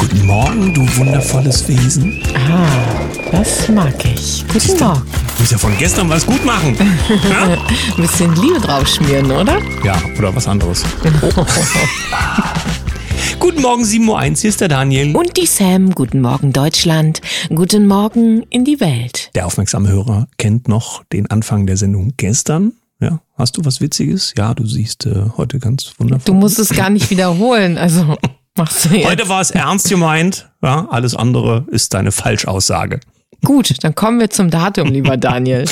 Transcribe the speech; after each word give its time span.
Guten 0.00 0.26
Morgen, 0.26 0.72
du 0.72 0.80
wundervolles 0.96 1.68
Wesen. 1.68 2.22
Ah, 2.34 2.66
das 3.30 3.68
mag 3.68 3.94
ich. 4.02 4.42
Guten 4.46 4.58
Siehst 4.58 4.80
du, 4.80 4.84
Morgen. 4.84 5.02
Du 5.02 5.40
musst 5.40 5.52
ja 5.52 5.58
von 5.58 5.76
gestern 5.76 6.08
was 6.08 6.24
gut 6.24 6.42
machen. 6.42 6.74
ja? 7.30 7.42
Ein 7.52 7.58
bisschen 7.98 8.34
Liebe 8.36 8.58
draufschmieren, 8.60 9.30
oder? 9.30 9.58
ja, 9.84 10.00
oder 10.16 10.34
was 10.34 10.48
anderes. 10.48 10.84
Guten 13.38 13.60
Morgen, 13.60 13.82
7.01 13.84 14.08
Uhr, 14.08 14.22
hier 14.36 14.48
ist 14.48 14.62
der 14.62 14.68
Daniel. 14.68 15.14
Und 15.14 15.36
die 15.36 15.44
Sam. 15.44 15.90
Guten 15.94 16.22
Morgen, 16.22 16.54
Deutschland. 16.54 17.20
Guten 17.54 17.86
Morgen 17.86 18.44
in 18.48 18.64
die 18.64 18.80
Welt. 18.80 19.30
Der 19.34 19.44
aufmerksame 19.44 19.90
Hörer 19.90 20.28
kennt 20.38 20.66
noch 20.66 21.04
den 21.12 21.30
Anfang 21.30 21.66
der 21.66 21.76
Sendung 21.76 22.14
gestern. 22.16 22.72
Ja, 23.00 23.20
hast 23.36 23.58
du 23.58 23.64
was 23.66 23.82
Witziges? 23.82 24.32
Ja, 24.38 24.54
du 24.54 24.66
siehst 24.66 25.04
äh, 25.04 25.26
heute 25.36 25.58
ganz 25.58 25.92
wundervoll. 25.98 26.24
Du 26.24 26.32
musst 26.34 26.58
es 26.58 26.70
gar 26.70 26.88
nicht 26.88 27.10
wiederholen. 27.10 27.76
Also 27.76 28.16
machst 28.56 28.84
du 28.84 28.94
jetzt. 28.94 29.08
Heute 29.08 29.28
war 29.28 29.40
es 29.40 29.50
ernst 29.50 29.88
gemeint. 29.88 30.50
Ja, 30.62 30.86
alles 30.90 31.14
andere 31.14 31.66
ist 31.70 31.94
deine 31.94 32.12
Falschaussage. 32.12 33.00
Gut, 33.42 33.82
dann 33.82 33.94
kommen 33.94 34.20
wir 34.20 34.28
zum 34.30 34.50
Datum, 34.50 34.88
lieber 34.88 35.16
Daniel. 35.16 35.64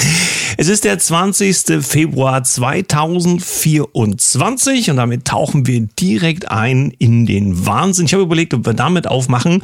Es 0.56 0.68
ist 0.68 0.84
der 0.84 0.98
20. 0.98 1.84
Februar 1.84 2.42
2024 2.42 4.90
und 4.90 4.96
damit 4.96 5.26
tauchen 5.26 5.66
wir 5.66 5.86
direkt 6.00 6.50
ein 6.50 6.94
in 6.98 7.26
den 7.26 7.66
Wahnsinn. 7.66 8.06
Ich 8.06 8.14
habe 8.14 8.22
überlegt, 8.22 8.54
ob 8.54 8.64
wir 8.64 8.72
damit 8.72 9.06
aufmachen, 9.06 9.62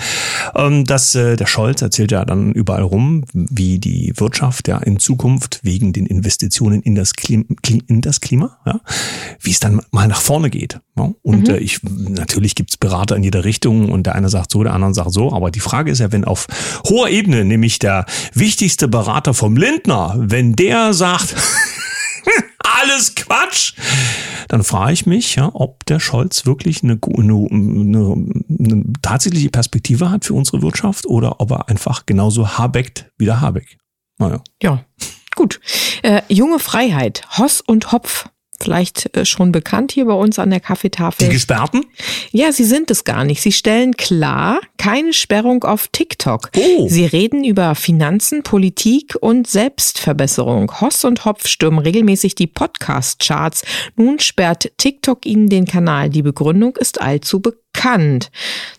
ähm, 0.55 0.85
dass 0.85 1.15
äh, 1.15 1.37
der 1.37 1.47
Scholz 1.47 1.81
erzählt 1.83 2.13
ja 2.13 2.27
dann 2.27 2.53
überall 2.53 2.83
rum, 2.83 3.25
wie 3.33 3.79
die 3.79 4.13
Wirtschaft 4.17 4.69
ja 4.69 4.77
in 4.79 4.99
Zukunft 4.99 5.61
wegen 5.63 5.95
den 5.95 6.07
Investitionen 6.07 6.83
in 6.83 6.95
das 6.95 7.15
Klima, 7.15 7.45
in 7.89 8.03
das 8.03 8.21
Klima 8.21 8.59
ja, 8.67 8.81
wie 9.41 9.51
es 9.51 9.61
dann 9.61 9.81
mal 9.91 10.07
nach 10.07 10.21
vorne 10.21 10.51
geht. 10.51 10.79
Und 11.23 11.49
äh, 11.49 11.59
ich 11.59 11.81
natürlich 11.83 12.55
gibt's 12.55 12.77
Berater 12.77 13.17
in 13.17 13.25
jeder 13.25 13.45
Richtung 13.45 13.91
und 13.91 14.05
der 14.05 14.15
eine 14.15 14.29
sagt 14.29 14.53
so, 14.53 14.63
der 14.63 14.75
andere 14.75 14.95
sagt 14.95 15.13
so, 15.13 15.33
aber 15.33 15.51
die 15.51 15.61
Frage 15.61 15.91
ist 15.91 15.99
ja, 15.99 16.13
wenn 16.13 16.25
auf 16.25 16.47
hoher 16.89 17.09
Ebene, 17.09 17.45
nämlich 17.45 17.81
der 17.81 18.07
wichtigste 18.33 18.87
Berater 18.87 19.35
vom 19.35 19.57
Lindner, 19.57 20.15
wenn 20.17 20.55
der 20.55 20.95
sagt, 20.95 21.35
alles 22.59 23.15
Quatsch, 23.17 23.75
dann 24.49 24.63
frage 24.63 24.93
ich 24.93 25.07
mich, 25.07 25.35
ja, 25.35 25.51
ob 25.53 25.85
der 25.87 25.99
Scholz 25.99 26.47
wirklich 26.47 26.85
eine, 26.85 26.99
eine, 27.03 27.49
eine, 27.51 28.27
eine 28.49 28.85
tatsächliche 29.03 29.51
Perspektive 29.51 30.11
hat 30.11 30.25
für 30.25 30.35
unsere 30.35 30.63
Wirtschaft 30.63 31.07
oder 31.07 31.41
ob 31.41 31.51
er 31.51 31.69
einfach 31.69 32.07
genauso 32.07 32.57
habeckt 32.57 33.11
wie 33.19 33.25
der 33.25 33.41
Habeck. 33.41 33.79
Naja. 34.19 34.43
Ja, 34.63 34.85
gut. 35.35 35.61
Äh, 36.03 36.23
junge 36.29 36.61
Freiheit, 36.61 37.27
Hoss 37.39 37.61
und 37.61 37.91
Hopf. 37.91 38.29
Vielleicht 38.61 39.17
äh, 39.17 39.25
schon 39.25 39.53
bekannt 39.53 39.93
hier 39.93 40.07
bei 40.07 40.13
uns 40.15 40.39
an 40.39 40.51
der 40.51 40.61
Die 40.61 40.67
Kaffeetafel. 40.67 41.29
Gesperrten? 41.29 41.85
Ja, 42.31 42.53
sie 42.53 42.65
sind 42.65 42.91
es 42.91 43.05
gar 43.05 43.25
nicht. 43.25 43.43
Sie 43.43 43.53
stellen 43.53 43.97
klar, 43.97 44.61
keine 44.79 45.13
Sperrung 45.13 45.65
auf 45.65 45.89
TikTok. 45.89 46.51
Oh. 46.57 46.89
Sie 46.89 47.05
reden 47.05 47.45
über 47.45 47.75
Finanzen, 47.75 48.43
Politik 48.43 49.17
und 49.21 49.49
Selbstverbesserung. 49.49 50.81
Hoss 50.81 51.05
und 51.05 51.25
Hopf 51.25 51.49
stürmen 51.49 51.81
regelmäßig 51.81 52.37
die 52.37 52.47
Podcast-Charts. 52.47 53.63
Nun 53.97 54.21
sperrt 54.21 54.73
TikTok 54.79 55.27
ihnen 55.27 55.49
den 55.49 55.65
Kanal. 55.65 56.11
Die 56.11 56.23
Begründung 56.23 56.77
ist 56.77 57.01
allzu 57.01 57.41
bekannt. 57.41 57.64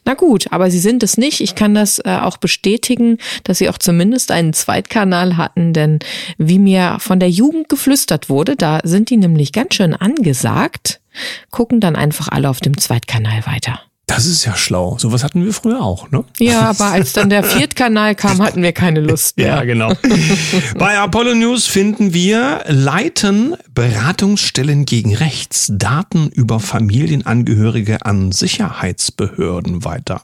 Na 0.05 0.13
gut, 0.15 0.47
aber 0.51 0.71
sie 0.71 0.79
sind 0.79 1.03
es 1.03 1.17
nicht. 1.17 1.41
Ich 1.41 1.55
kann 1.55 1.75
das 1.75 1.99
äh, 1.99 2.17
auch 2.21 2.37
bestätigen, 2.37 3.17
dass 3.43 3.59
sie 3.59 3.69
auch 3.69 3.77
zumindest 3.77 4.31
einen 4.31 4.53
Zweitkanal 4.53 5.37
hatten, 5.37 5.73
denn 5.73 5.99
wie 6.37 6.59
mir 6.59 6.97
von 6.99 7.19
der 7.19 7.29
Jugend 7.29 7.69
geflüstert 7.69 8.29
wurde, 8.29 8.55
da 8.55 8.79
sind 8.83 9.09
die 9.09 9.17
nämlich 9.17 9.51
ganz 9.51 9.75
schön 9.75 9.93
angesagt, 9.93 11.01
gucken 11.51 11.79
dann 11.79 11.95
einfach 11.95 12.29
alle 12.29 12.49
auf 12.49 12.59
dem 12.59 12.77
Zweitkanal 12.77 13.45
weiter. 13.45 13.81
Das 14.07 14.25
ist 14.27 14.45
ja 14.45 14.55
schlau. 14.55 14.97
Sowas 14.99 15.23
hatten 15.23 15.43
wir 15.43 15.51
früher 15.51 15.81
auch, 15.81 16.11
ne? 16.11 16.23
Ja, 16.39 16.69
aber 16.69 16.85
als 16.91 17.13
dann 17.13 17.29
der 17.29 17.43
Viertkanal 17.43 18.13
kam, 18.13 18.41
hatten 18.41 18.61
wir 18.61 18.71
keine 18.71 18.99
Lust 18.99 19.37
mehr. 19.37 19.47
Ja, 19.47 19.63
genau. 19.63 19.93
Bei 20.77 20.99
Apollo 20.99 21.33
News 21.33 21.65
finden 21.65 22.13
wir, 22.13 22.63
leiten 22.67 23.55
Beratungsstellen 23.73 24.85
gegen 24.85 25.15
Rechts 25.15 25.71
Daten 25.73 26.29
über 26.29 26.59
Familienangehörige 26.59 28.05
an 28.05 28.31
Sicherheitsbehörden 28.31 29.83
weiter. 29.85 30.21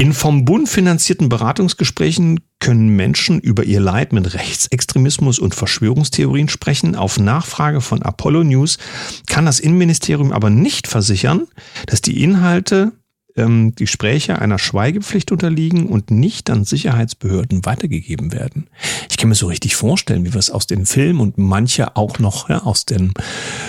In 0.00 0.14
vom 0.14 0.46
Bund 0.46 0.66
finanzierten 0.66 1.28
Beratungsgesprächen 1.28 2.40
können 2.58 2.88
Menschen 2.96 3.38
über 3.38 3.64
ihr 3.64 3.80
Leid 3.80 4.14
mit 4.14 4.32
Rechtsextremismus 4.32 5.38
und 5.38 5.54
Verschwörungstheorien 5.54 6.48
sprechen. 6.48 6.96
Auf 6.96 7.18
Nachfrage 7.18 7.82
von 7.82 8.00
Apollo 8.00 8.44
News 8.44 8.78
kann 9.26 9.44
das 9.44 9.60
Innenministerium 9.60 10.32
aber 10.32 10.48
nicht 10.48 10.88
versichern, 10.88 11.48
dass 11.84 12.00
die 12.00 12.22
Inhalte 12.22 12.92
ähm, 13.36 13.74
die 13.74 13.84
Gespräche 13.84 14.38
einer 14.38 14.58
Schweigepflicht 14.58 15.32
unterliegen 15.32 15.84
und 15.84 16.10
nicht 16.10 16.48
an 16.48 16.64
Sicherheitsbehörden 16.64 17.66
weitergegeben 17.66 18.32
werden. 18.32 18.70
Ich 19.10 19.18
kann 19.18 19.28
mir 19.28 19.34
so 19.34 19.48
richtig 19.48 19.76
vorstellen, 19.76 20.24
wie 20.24 20.32
wir 20.32 20.40
es 20.40 20.48
aus 20.48 20.66
den 20.66 20.86
Filmen 20.86 21.20
und 21.20 21.36
manche 21.36 21.94
auch 21.98 22.18
noch 22.18 22.48
ja, 22.48 22.62
aus 22.62 22.86
den 22.86 23.12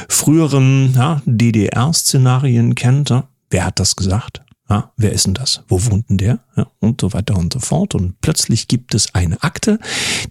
früheren 0.08 0.94
ja, 0.96 1.22
DDR-Szenarien 1.25 2.75
kennt. 2.75 3.09
Ja? 3.09 3.28
Wer 3.50 3.66
hat 3.66 3.81
das 3.81 3.98
gesagt? 3.98 4.44
Ja, 4.72 4.94
wer 4.96 5.12
ist 5.12 5.28
denn 5.28 5.34
das? 5.34 5.64
Wo 5.68 5.86
wohnt 5.88 6.09
denn 6.09 6.18
der? 6.18 6.40
Ja, 6.56 6.66
und 6.80 7.02
so 7.02 7.12
weiter 7.12 7.36
und 7.36 7.52
so 7.52 7.59
fort. 7.59 7.94
Und 7.94 8.22
plötzlich 8.22 8.70
gibt 8.70 8.96
es 8.96 9.14
eine 9.14 9.44
Akte, 9.44 9.80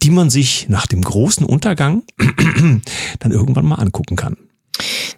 die 0.00 0.08
man 0.08 0.30
sich 0.30 0.66
nach 0.70 0.86
dem 0.86 1.02
großen 1.02 1.44
Untergang 1.44 2.04
dann 3.18 3.32
irgendwann 3.32 3.66
mal 3.66 3.74
angucken 3.74 4.16
kann. 4.16 4.38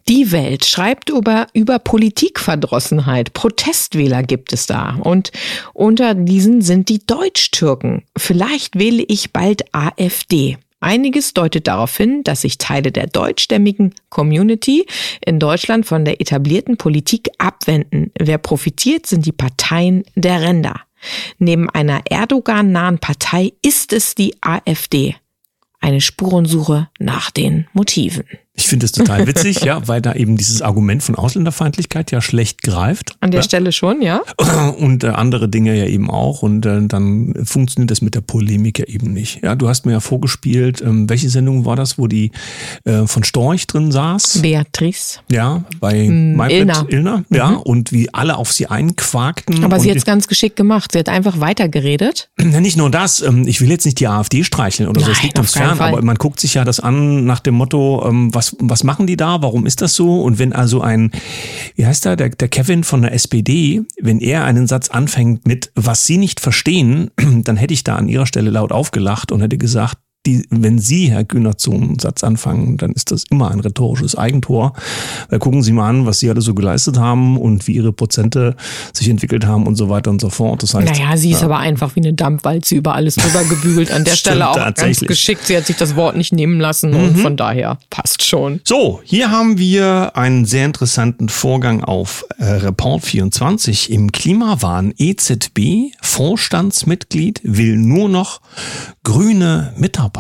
Die 0.09 0.33
Welt 0.33 0.65
schreibt 0.65 1.09
über, 1.09 1.47
über 1.53 1.79
Politikverdrossenheit. 1.79 3.33
Protestwähler 3.33 4.25
gibt 4.25 4.53
es 4.53 4.67
da. 4.67 4.97
Und 4.97 5.31
unter 5.73 6.17
diesen 6.17 6.61
sind 6.61 6.89
die 6.89 7.07
Deutsch-Türken. 7.07 8.03
Vielleicht 8.19 8.77
wähle 8.77 9.05
ich 9.05 9.33
bald 9.33 9.73
AfD. 9.73 10.59
Einiges 10.83 11.33
deutet 11.33 11.69
darauf 11.69 11.97
hin, 11.97 12.25
dass 12.25 12.43
sich 12.43 12.59
Teile 12.59 12.91
der 12.91 13.07
deutschstämmigen 13.07 13.95
Community 14.11 14.87
in 15.25 15.39
Deutschland 15.39 15.87
von 15.87 16.05
der 16.05 16.21
etablierten 16.21 16.77
Politik 16.77 17.31
abwenden. 17.39 18.11
Wer 18.19 18.39
profitiert, 18.39 19.07
sind 19.07 19.25
die 19.25 19.33
Parteien 19.33 20.05
der 20.17 20.43
Ränder. 20.43 20.81
Neben 21.39 21.71
einer 21.71 22.03
Erdogan-nahen 22.05 22.99
Partei 22.99 23.53
ist 23.63 23.93
es 23.93 24.15
die 24.15 24.35
AfD. 24.41 25.17
Eine 25.81 26.01
Spurensuche 26.01 26.89
nach 26.99 27.31
den 27.31 27.67
Motiven. 27.73 28.25
Ich 28.55 28.67
finde 28.69 28.85
es 28.85 28.93
total 28.93 29.27
witzig, 29.27 29.61
ja, 29.65 29.87
weil 29.89 30.03
da 30.03 30.13
eben 30.15 30.37
dieses 30.37 30.61
Argument 30.61 31.03
von 31.03 31.15
Ausländerfeindlichkeit 31.15 32.11
ja 32.11 32.21
schlecht 32.21 32.63
greift. 32.63 33.17
An 33.21 33.31
der 33.31 33.41
ja. 33.41 33.45
Stelle 33.45 33.73
schon, 33.73 34.03
ja? 34.03 34.21
Und 34.79 35.05
äh, 35.05 35.09
andere 35.09 35.49
Dinge 35.49 35.75
ja 35.75 35.87
eben 35.87 36.11
auch. 36.11 36.43
Und 36.43 36.67
äh, 36.67 36.83
dann 36.87 37.35
funktioniert 37.45 37.91
das 37.91 38.03
mit 38.03 38.15
der 38.15 38.21
Polemik 38.21 38.79
ja 38.79 38.85
eben 38.87 39.13
nicht. 39.15 39.43
Ja, 39.43 39.55
du 39.55 39.69
hast 39.71 39.87
mir 39.87 39.93
ja 39.93 40.01
vorgespielt, 40.01 40.83
ähm, 40.83 41.09
welche 41.09 41.31
Sendung 41.31 41.65
war 41.65 41.77
das, 41.77 41.97
wo 41.99 42.07
die 42.09 42.31
äh, 42.85 43.07
von 43.07 43.25
Storch 43.25 43.67
drin 43.67 43.91
saß? 43.91 44.41
Beatrice. 44.43 45.21
Ja, 45.31 45.65
bei 45.81 46.09
Mm, 46.09 46.41
Illner. 46.51 46.87
Illner. 46.89 47.25
Ja, 47.31 47.51
und 47.55 47.91
wie 47.93 48.13
alle 48.13 48.37
auf 48.37 48.53
sie 48.53 48.67
einquakten. 48.67 49.65
Aber 49.65 49.81
sie 49.81 49.91
hat 49.91 49.97
es 49.97 50.05
ganz 50.05 50.29
geschickt 50.29 50.57
gemacht. 50.57 50.93
Sie 50.93 50.99
hat 50.99 51.09
einfach 51.09 51.41
weitergeredet. 51.41 52.29
Ja, 52.53 52.61
nicht 52.61 52.77
nur 52.77 52.91
das. 52.91 53.23
ähm, 53.23 53.47
Ich 53.47 53.61
will 53.63 53.71
jetzt 53.71 53.87
nicht 53.87 53.99
die 54.01 54.09
AfD 54.09 54.45
streicheln 54.45 54.89
oder 54.89 55.01
so, 55.01 55.11
es 55.11 55.17
Nein, 55.19 55.27
liegt 55.27 55.39
uns 55.39 55.53
fern, 55.53 55.77
Fall. 55.77 55.93
aber 55.93 56.03
man 56.03 56.17
guckt 56.17 56.39
sich 56.41 56.55
ja 56.55 56.65
das 56.65 56.81
an 56.81 57.25
nach 57.25 57.41
dem 57.41 57.55
Motto, 57.55 58.05
ähm, 58.07 58.35
was, 58.35 58.42
was 58.59 58.85
machen 58.85 59.07
die 59.07 59.17
da? 59.17 59.43
Warum 59.43 59.67
ist 59.67 59.83
das 59.83 59.95
so? 59.95 60.23
Und 60.23 60.39
wenn 60.39 60.53
also 60.53 60.81
ein, 60.81 61.13
wie 61.77 61.87
heißt 61.87 62.07
er, 62.07 62.17
der, 62.17 62.31
der 62.31 62.49
Kevin 62.49 62.85
von 62.85 63.03
der 63.03 63.13
SPD, 63.13 63.83
wenn 64.01 64.21
er 64.21 64.45
einen 64.45 64.67
Satz 64.67 64.89
anfängt 64.89 65.47
mit, 65.47 65.71
was 65.75 66.07
Sie 66.07 66.19
nicht 66.19 66.41
verstehen, 66.41 67.11
dann 67.45 67.57
hätte 67.57 67.75
ich 67.75 67.85
da 67.85 67.97
an 67.97 68.09
Ihrer 68.09 68.27
Stelle 68.27 68.51
laut 68.51 68.73
aufgelacht 68.73 69.33
und 69.33 69.41
hätte 69.41 69.59
gesagt, 69.59 69.99
die, 70.27 70.47
wenn 70.51 70.79
Sie, 70.79 71.11
Herr 71.11 71.25
Kühner, 71.25 71.53
einen 71.69 71.99
Satz 71.99 72.23
anfangen, 72.23 72.77
dann 72.77 72.93
ist 72.93 73.11
das 73.11 73.25
immer 73.31 73.51
ein 73.51 73.59
rhetorisches 73.59 74.17
Eigentor. 74.17 74.73
Weil 75.29 75.41
gucken 75.41 75.63
Sie 75.63 75.73
mal 75.73 75.89
an, 75.89 76.07
was 76.07 76.21
Sie 76.21 76.31
alle 76.31 76.41
so 76.41 76.55
geleistet 76.55 76.97
haben 76.97 77.37
und 77.37 77.67
wie 77.67 77.73
Ihre 77.73 77.93
Prozente 77.93 78.55
sich 78.93 79.09
entwickelt 79.09 79.47
haben 79.47 79.67
und 79.67 79.75
so 79.75 79.89
weiter 79.89 80.11
und 80.11 80.21
so 80.21 80.31
fort. 80.31 80.63
Das 80.63 80.75
heißt, 80.75 80.87
Naja, 80.87 81.17
sie 81.17 81.33
ist 81.33 81.43
aber 81.43 81.59
einfach 81.59 81.97
wie 81.97 82.01
eine 82.01 82.13
Dampfwalze 82.13 82.77
über 82.77 82.95
alles 82.95 83.17
drüber 83.17 83.43
gebügelt. 83.45 83.91
An 83.91 84.05
der 84.05 84.13
Stimmt, 84.17 84.37
Stelle 84.37 84.49
auch 84.51 84.75
ganz 84.75 85.01
geschickt. 85.01 85.47
Sie 85.47 85.57
hat 85.57 85.67
sich 85.67 85.77
das 85.77 85.97
Wort 85.97 86.17
nicht 86.17 86.33
nehmen 86.33 86.61
lassen 86.61 86.95
und 86.95 87.19
von 87.19 87.37
daher 87.37 87.79
passt 87.91 88.23
schon. 88.23 88.61
So, 88.65 89.01
hier 89.05 89.31
haben 89.31 89.59
wir 89.59 90.13
einen 90.15 90.45
sehr 90.45 90.67
interessanten 90.67 91.29
Vorgang 91.29 91.83
auf 91.83 92.25
äh, 92.39 92.45
Report 92.45 93.03
24 93.03 93.91
im 93.91 94.13
Klimawahn. 94.13 94.95
EZB 94.97 95.93
Vorstandsmitglied 96.01 97.41
will 97.43 97.77
nur 97.77 98.09
noch 98.09 98.41
grüne 99.03 99.73
Mitarbeiter 99.77 100.12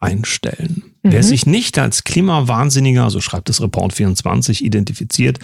einstellen. 0.00 0.84
Wer 1.02 1.22
sich 1.22 1.46
nicht 1.46 1.78
als 1.78 2.04
Klimawahnsinniger, 2.04 3.10
so 3.10 3.20
schreibt 3.20 3.48
es 3.48 3.60
Report 3.60 3.92
24, 3.92 4.64
identifiziert, 4.64 5.38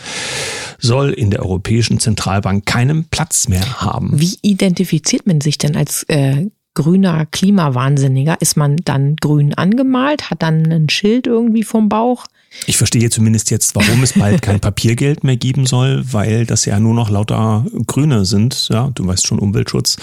soll 0.78 1.10
in 1.10 1.30
der 1.30 1.40
Europäischen 1.40 2.00
Zentralbank 2.00 2.66
keinen 2.66 3.04
Platz 3.04 3.48
mehr 3.48 3.80
haben. 3.80 4.20
Wie 4.20 4.36
identifiziert 4.42 5.26
man 5.26 5.40
sich 5.40 5.58
denn 5.58 5.76
als 5.76 6.02
äh, 6.04 6.46
grüner 6.74 7.26
Klimawahnsinniger? 7.26 8.36
Ist 8.40 8.56
man 8.56 8.76
dann 8.84 9.16
grün 9.16 9.54
angemalt? 9.54 10.30
Hat 10.30 10.42
dann 10.42 10.70
ein 10.70 10.88
Schild 10.88 11.26
irgendwie 11.26 11.62
vom 11.62 11.88
Bauch? 11.88 12.26
Ich 12.66 12.76
verstehe 12.76 13.10
zumindest 13.10 13.50
jetzt, 13.50 13.74
warum 13.74 14.02
es 14.02 14.14
bald 14.14 14.42
kein 14.42 14.60
Papiergeld 14.64 15.24
mehr 15.24 15.36
geben 15.36 15.66
soll, 15.66 16.04
weil 16.12 16.46
das 16.46 16.64
ja 16.64 16.78
nur 16.80 16.94
noch 16.94 17.10
lauter 17.10 17.66
Grüne 17.86 18.24
sind, 18.24 18.68
ja, 18.70 18.90
du 18.94 19.06
weißt 19.06 19.26
schon, 19.26 19.38
Umweltschutz, 19.38 19.96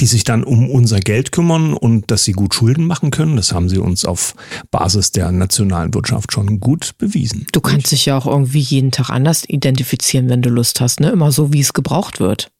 die 0.00 0.06
sich 0.06 0.24
dann 0.24 0.44
um 0.44 0.70
unser 0.70 1.00
Geld 1.00 1.32
kümmern 1.32 1.74
und 1.74 2.10
dass 2.10 2.24
sie 2.24 2.32
gut 2.32 2.54
Schulden 2.54 2.86
machen 2.86 3.10
können. 3.10 3.36
Das 3.36 3.52
haben 3.52 3.68
sie 3.68 3.78
uns 3.78 4.04
auf 4.04 4.34
Basis 4.70 5.12
der 5.12 5.32
nationalen 5.32 5.94
Wirtschaft 5.94 6.32
schon 6.32 6.60
gut 6.60 6.92
bewiesen. 6.98 7.46
Du 7.52 7.60
kannst 7.60 7.92
dich 7.92 8.06
ja 8.06 8.18
auch 8.18 8.26
irgendwie 8.26 8.60
jeden 8.60 8.90
Tag 8.90 9.10
anders 9.10 9.44
identifizieren, 9.48 10.28
wenn 10.28 10.42
du 10.42 10.50
Lust 10.50 10.80
hast, 10.80 11.00
ne? 11.00 11.10
Immer 11.10 11.32
so, 11.32 11.52
wie 11.52 11.60
es 11.60 11.72
gebraucht 11.72 12.20
wird. 12.20 12.50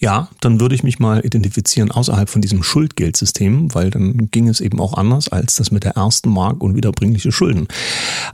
Ja, 0.00 0.28
dann 0.40 0.60
würde 0.60 0.74
ich 0.74 0.82
mich 0.82 0.98
mal 0.98 1.24
identifizieren 1.24 1.90
außerhalb 1.90 2.28
von 2.28 2.40
diesem 2.40 2.62
Schuldgeldsystem, 2.62 3.74
weil 3.74 3.90
dann 3.90 4.30
ging 4.30 4.48
es 4.48 4.60
eben 4.60 4.80
auch 4.80 4.94
anders, 4.94 5.28
als 5.28 5.56
dass 5.56 5.70
mit 5.70 5.84
der 5.84 5.96
ersten 5.96 6.30
Mark 6.30 6.62
unwiederbringliche 6.62 7.32
Schulden 7.32 7.66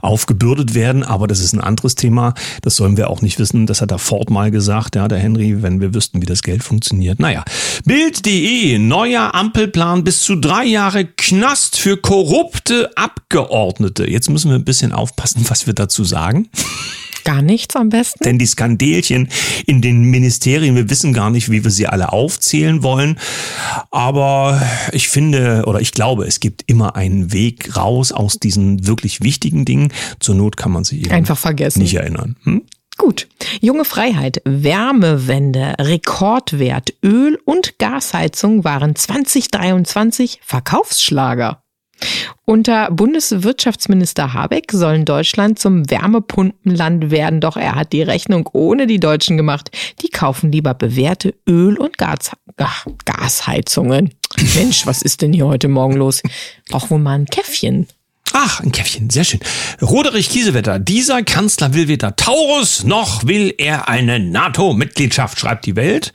aufgebürdet 0.01 0.75
werden. 0.75 1.03
Aber 1.03 1.27
das 1.27 1.39
ist 1.39 1.53
ein 1.53 1.61
anderes 1.61 1.95
Thema. 1.95 2.33
Das 2.61 2.75
sollen 2.75 2.97
wir 2.97 3.09
auch 3.09 3.21
nicht 3.21 3.39
wissen. 3.39 3.65
Das 3.65 3.81
hat 3.81 3.91
der 3.91 3.97
Ford 3.97 4.29
mal 4.29 4.51
gesagt, 4.51 4.95
ja, 4.95 5.07
der 5.07 5.17
Henry, 5.17 5.63
wenn 5.63 5.81
wir 5.81 5.93
wüssten, 5.93 6.21
wie 6.21 6.27
das 6.27 6.43
Geld 6.43 6.63
funktioniert. 6.63 7.19
Naja, 7.19 7.43
Bild.de, 7.85 8.77
neuer 8.77 9.33
Ampelplan 9.33 10.03
bis 10.03 10.21
zu 10.21 10.35
drei 10.35 10.65
Jahre 10.65 11.05
Knast 11.05 11.77
für 11.77 11.97
korrupte 11.97 12.95
Abgeordnete. 12.95 14.09
Jetzt 14.09 14.29
müssen 14.29 14.51
wir 14.51 14.55
ein 14.55 14.65
bisschen 14.65 14.91
aufpassen, 14.91 15.45
was 15.47 15.65
wir 15.65 15.73
dazu 15.73 16.03
sagen. 16.03 16.49
Gar 17.25 17.41
nichts 17.41 17.75
am 17.75 17.89
besten? 17.89 18.23
Denn 18.23 18.39
die 18.39 18.45
Skandelchen 18.45 19.27
in 19.65 19.81
den 19.81 20.03
Ministerien, 20.03 20.75
wir 20.75 20.89
wissen 20.89 21.11
gar 21.11 21.31
nicht, 21.31 21.51
wie 21.51 21.63
wir 21.63 21.71
sie 21.71 21.87
alle 21.87 22.13
aufzählen 22.13 22.83
wollen. 22.83 23.19
Aber 23.91 24.61
ich 24.91 25.09
finde 25.09 25.63
oder 25.65 25.81
ich 25.81 25.91
glaube, 25.91 26.25
es 26.25 26.39
gibt 26.39 26.63
immer 26.67 26.95
einen 26.95 27.33
Weg 27.33 27.75
raus 27.75 28.11
aus 28.11 28.39
diesen 28.39 28.85
wirklich 28.85 29.21
wichtigen 29.21 29.65
Dingen. 29.65 29.91
Zur 30.19 30.35
Not 30.35 30.55
kann 30.55 30.71
man 30.71 30.83
sie 30.83 30.99
eben 31.01 31.11
einfach 31.11 31.37
vergessen. 31.37 31.81
Nicht 31.81 31.95
erinnern. 31.95 32.35
Hm? 32.43 32.61
Gut. 32.97 33.27
Junge 33.59 33.85
Freiheit, 33.85 34.41
Wärmewende, 34.45 35.75
Rekordwert, 35.79 36.93
Öl- 37.03 37.39
und 37.43 37.77
Gasheizung 37.79 38.63
waren 38.63 38.95
2023 38.95 40.39
Verkaufsschlager. 40.43 41.64
Unter 42.45 42.91
Bundeswirtschaftsminister 42.91 44.33
Habeck 44.33 44.71
sollen 44.71 45.05
Deutschland 45.05 45.59
zum 45.59 45.89
Wärmepumpenland 45.89 47.11
werden, 47.11 47.41
doch 47.41 47.57
er 47.57 47.75
hat 47.75 47.93
die 47.93 48.03
Rechnung 48.03 48.49
ohne 48.53 48.87
die 48.87 48.99
Deutschen 48.99 49.37
gemacht. 49.37 49.71
Die 50.01 50.09
kaufen 50.09 50.51
lieber 50.51 50.73
bewährte 50.73 51.33
Öl- 51.47 51.77
und 51.77 51.97
Gas 51.97 52.31
Ach, 52.57 52.85
Gasheizungen. 53.05 54.13
Mensch, 54.55 54.85
was 54.85 55.01
ist 55.01 55.21
denn 55.21 55.33
hier 55.33 55.47
heute 55.47 55.67
Morgen 55.67 55.95
los? 55.95 56.21
Brauchen 56.69 56.89
wir 56.91 56.97
mal 56.99 57.15
ein 57.15 57.25
Käffchen. 57.25 57.87
Ach, 58.33 58.59
ein 58.59 58.73
Käffchen, 58.73 59.09
sehr 59.09 59.23
schön. 59.23 59.39
Roderich 59.81 60.29
Kiesewetter, 60.29 60.77
dieser 60.77 61.23
Kanzler 61.23 61.73
will 61.73 61.87
weder 61.87 62.17
Taurus 62.17 62.83
noch 62.83 63.25
will 63.25 63.53
er 63.57 63.87
eine 63.87 64.19
NATO-Mitgliedschaft, 64.19 65.39
schreibt 65.39 65.65
die 65.65 65.77
Welt. 65.77 66.11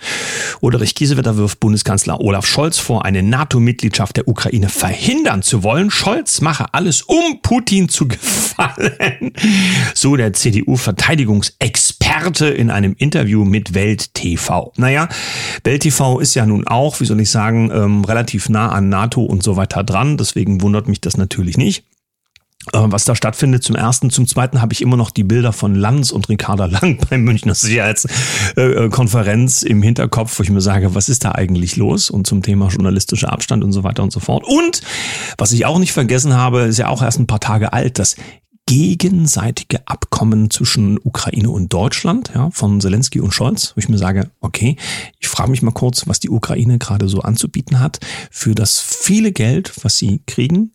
Roderich 0.61 0.95
Kiesewetter 0.95 1.39
wirft 1.39 1.61
Bundeskanzler 1.61 2.21
Olaf 2.21 2.45
Scholz 2.47 2.77
vor, 2.79 3.07
eine 3.07 3.23
NATO-Mitgliedschaft 3.23 4.19
der 4.19 4.29
Ukraine 4.29 4.69
verhindern 4.69 5.41
zu 5.43 5.63
wollen. 5.63 5.91
Scholz 5.91 6.43
mache 6.43 6.75
alles, 6.75 7.01
um 7.03 7.41
Putin 7.43 7.89
zu 7.89 8.07
gefallen. 8.09 9.33
So 9.95 10.17
der 10.17 10.35
CDU-Verteidigungsexperte 10.35 12.49
in 12.49 12.71
einem 12.71 12.95
Interview 12.99 13.47
mit 13.47 13.73
Welt 13.75 14.13
TV. 14.13 14.75
Naja, 14.77 15.09
Welt 15.65 15.81
TV 15.83 16.21
ist 16.21 16.35
ja 16.35 16.45
nun 16.45 16.67
auch, 16.67 17.01
wie 17.01 17.07
soll 17.07 17.21
ich 17.21 17.31
sagen, 17.31 17.71
ähm, 17.73 18.05
relativ 18.05 18.51
nah 18.51 18.69
an 18.71 18.91
NATO 18.91 19.23
und 19.23 19.43
so 19.43 19.57
weiter 19.57 19.85
dran. 19.85 20.19
Deswegen 20.19 20.61
wundert 20.61 20.87
mich 20.87 21.01
das 21.01 21.17
natürlich 21.17 21.57
nicht. 21.57 21.85
Äh, 22.73 22.81
was 22.85 23.05
da 23.05 23.15
stattfindet 23.15 23.63
zum 23.63 23.75
ersten. 23.75 24.11
Zum 24.11 24.27
zweiten 24.27 24.61
habe 24.61 24.75
ich 24.75 24.83
immer 24.83 24.99
noch 24.99 25.11
die 25.11 25.25
Bilder 25.25 25.55
von 25.55 25.75
Lanz 25.75 26.11
und 26.11 26.29
Ricarda 26.29 26.67
Lang 26.67 26.99
beim 27.11 27.23
Münchner 27.23 27.55
Sicherheitskonferenz 27.55 29.63
im 29.63 29.83
Hinterkopf, 29.83 30.39
wo 30.39 30.43
ich 30.43 30.51
mir 30.51 30.61
sage, 30.61 30.95
was 30.95 31.09
ist 31.09 31.25
da 31.25 31.33
eigentlich 31.33 31.77
los? 31.77 32.11
Und 32.11 32.27
zum 32.27 32.43
Thema 32.43 32.69
journalistischer 32.69 33.33
Abstand 33.33 33.65
und 33.65 33.73
so 33.73 33.83
weiter 33.83 34.03
und 34.03 34.13
so 34.13 34.21
fort. 34.21 34.45
Und 34.47 34.83
was 35.39 35.53
ich 35.53 35.65
auch 35.65 35.79
nicht 35.79 35.93
vergessen 35.93 36.35
habe, 36.35 36.61
ist 36.63 36.79
ja 36.79 36.89
auch 36.89 37.03
erst 37.03 37.19
ein 37.19 37.27
paar 37.27 37.41
Tage 37.41 37.73
alt, 37.73 37.99
das 37.99 38.17
gegenseitige 38.67 39.89
Abkommen 39.89 40.49
zwischen 40.49 40.97
Ukraine 41.03 41.51
und 41.51 41.73
Deutschland, 41.73 42.31
ja, 42.37 42.51
von 42.53 42.81
Zelensky 42.81 43.19
und 43.19 43.35
Scholz, 43.35 43.73
wo 43.75 43.81
ich 43.81 43.89
mir 43.89 43.99
sage, 43.99 44.31
okay, 44.41 44.77
ich 45.19 45.27
frage 45.27 45.51
mich 45.51 45.63
mal 45.63 45.73
kurz, 45.73 46.07
was 46.07 46.21
die 46.21 46.31
Ukraine 46.31 46.79
gerade 46.79 47.09
so 47.09 47.21
anzubieten 47.21 47.81
hat 47.81 47.99
für 48.31 48.55
das 48.55 48.79
viele 48.79 49.33
Geld, 49.33 49.73
was 49.83 49.97
sie 49.97 50.23
kriegen. 50.25 50.73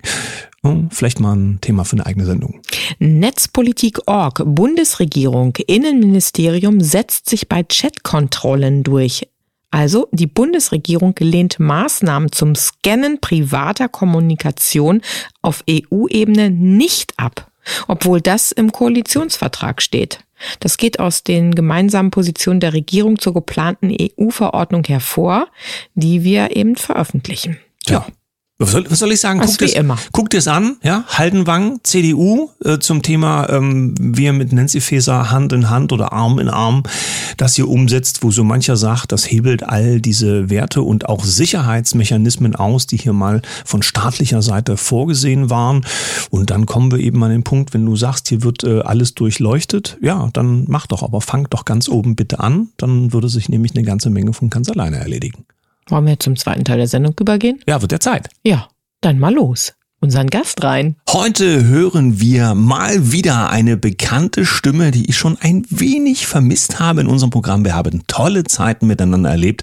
Vielleicht 0.91 1.19
mal 1.19 1.35
ein 1.35 1.59
Thema 1.61 1.85
für 1.85 1.93
eine 1.93 2.05
eigene 2.05 2.25
Sendung. 2.25 2.61
Netzpolitik.org, 2.99 4.43
Bundesregierung, 4.45 5.55
Innenministerium 5.67 6.81
setzt 6.81 7.29
sich 7.29 7.47
bei 7.47 7.63
Chatkontrollen 7.63 8.83
durch. 8.83 9.27
Also 9.71 10.07
die 10.11 10.27
Bundesregierung 10.27 11.15
lehnt 11.19 11.59
Maßnahmen 11.59 12.31
zum 12.31 12.55
Scannen 12.55 13.19
privater 13.19 13.89
Kommunikation 13.89 15.01
auf 15.41 15.63
EU-Ebene 15.69 16.49
nicht 16.49 17.13
ab 17.17 17.51
obwohl 17.87 18.21
das 18.21 18.51
im 18.51 18.71
Koalitionsvertrag 18.71 19.81
steht. 19.81 20.19
Das 20.59 20.77
geht 20.77 20.99
aus 20.99 21.23
den 21.23 21.55
gemeinsamen 21.55 22.11
Positionen 22.11 22.59
der 22.59 22.73
Regierung 22.73 23.19
zur 23.19 23.33
geplanten 23.33 23.95
EU-Verordnung 23.99 24.83
hervor, 24.85 25.47
die 25.93 26.23
wir 26.23 26.55
eben 26.55 26.75
veröffentlichen. 26.75 27.57
Ja. 27.87 28.05
Was 28.57 28.71
soll, 28.71 28.89
was 28.89 28.99
soll 28.99 29.11
ich 29.11 29.19
sagen? 29.19 29.41
Guckt 29.41 29.61
es, 29.61 29.73
immer. 29.73 29.97
guckt 30.13 30.33
es 30.33 30.47
an, 30.47 30.77
ja. 30.81 31.03
Haldenwang, 31.09 31.81
CDU, 31.83 32.51
äh, 32.63 32.79
zum 32.79 33.01
Thema, 33.01 33.49
ähm, 33.49 33.95
wie 33.99 34.27
er 34.27 34.33
mit 34.33 34.53
Nancy 34.53 34.79
Faeser 34.79 35.29
Hand 35.29 35.51
in 35.51 35.69
Hand 35.69 35.91
oder 35.91 36.13
Arm 36.13 36.39
in 36.39 36.47
Arm 36.47 36.83
das 37.35 37.55
hier 37.55 37.67
umsetzt, 37.67 38.23
wo 38.23 38.31
so 38.31 38.45
mancher 38.45 38.77
sagt, 38.77 39.11
das 39.11 39.29
hebelt 39.29 39.63
all 39.63 39.99
diese 39.99 40.49
Werte 40.49 40.83
und 40.83 41.09
auch 41.09 41.25
Sicherheitsmechanismen 41.25 42.55
aus, 42.55 42.87
die 42.87 42.95
hier 42.95 43.11
mal 43.11 43.41
von 43.65 43.83
staatlicher 43.83 44.41
Seite 44.41 44.77
vorgesehen 44.77 45.49
waren. 45.49 45.85
Und 46.29 46.49
dann 46.49 46.65
kommen 46.65 46.91
wir 46.91 46.99
eben 46.99 47.21
an 47.25 47.31
den 47.31 47.43
Punkt, 47.43 47.73
wenn 47.73 47.85
du 47.85 47.97
sagst, 47.97 48.29
hier 48.29 48.43
wird 48.43 48.63
äh, 48.63 48.79
alles 48.79 49.15
durchleuchtet, 49.15 49.97
ja, 50.01 50.29
dann 50.31 50.63
mach 50.69 50.87
doch, 50.87 51.03
aber 51.03 51.19
fang 51.19 51.47
doch 51.49 51.65
ganz 51.65 51.89
oben 51.89 52.15
bitte 52.15 52.39
an. 52.39 52.69
Dann 52.77 53.11
würde 53.11 53.27
sich 53.27 53.49
nämlich 53.49 53.75
eine 53.75 53.83
ganze 53.83 54.09
Menge 54.09 54.31
von 54.31 54.49
ganz 54.49 54.69
alleine 54.69 54.97
erledigen. 54.97 55.45
Wollen 55.87 56.07
wir 56.07 56.19
zum 56.19 56.35
zweiten 56.35 56.63
Teil 56.63 56.77
der 56.77 56.87
Sendung 56.87 57.13
übergehen? 57.19 57.59
Ja, 57.67 57.79
wird 57.79 57.91
der 57.91 57.99
Zeit. 57.99 58.29
Ja, 58.43 58.69
dann 59.01 59.19
mal 59.19 59.33
los. 59.33 59.73
Unseren 60.01 60.27
Gast 60.27 60.63
rein. 60.63 60.95
Heute 61.09 61.63
hören 61.63 62.19
wir 62.19 62.55
mal 62.55 63.11
wieder 63.11 63.49
eine 63.49 63.77
bekannte 63.77 64.45
Stimme, 64.45 64.89
die 64.89 65.09
ich 65.09 65.17
schon 65.17 65.37
ein 65.39 65.63
wenig 65.69 66.25
vermisst 66.25 66.79
habe 66.79 67.01
in 67.01 67.07
unserem 67.07 67.29
Programm. 67.29 67.63
Wir 67.65 67.75
haben 67.75 68.03
tolle 68.07 68.43
Zeiten 68.43 68.87
miteinander 68.87 69.29
erlebt. 69.29 69.61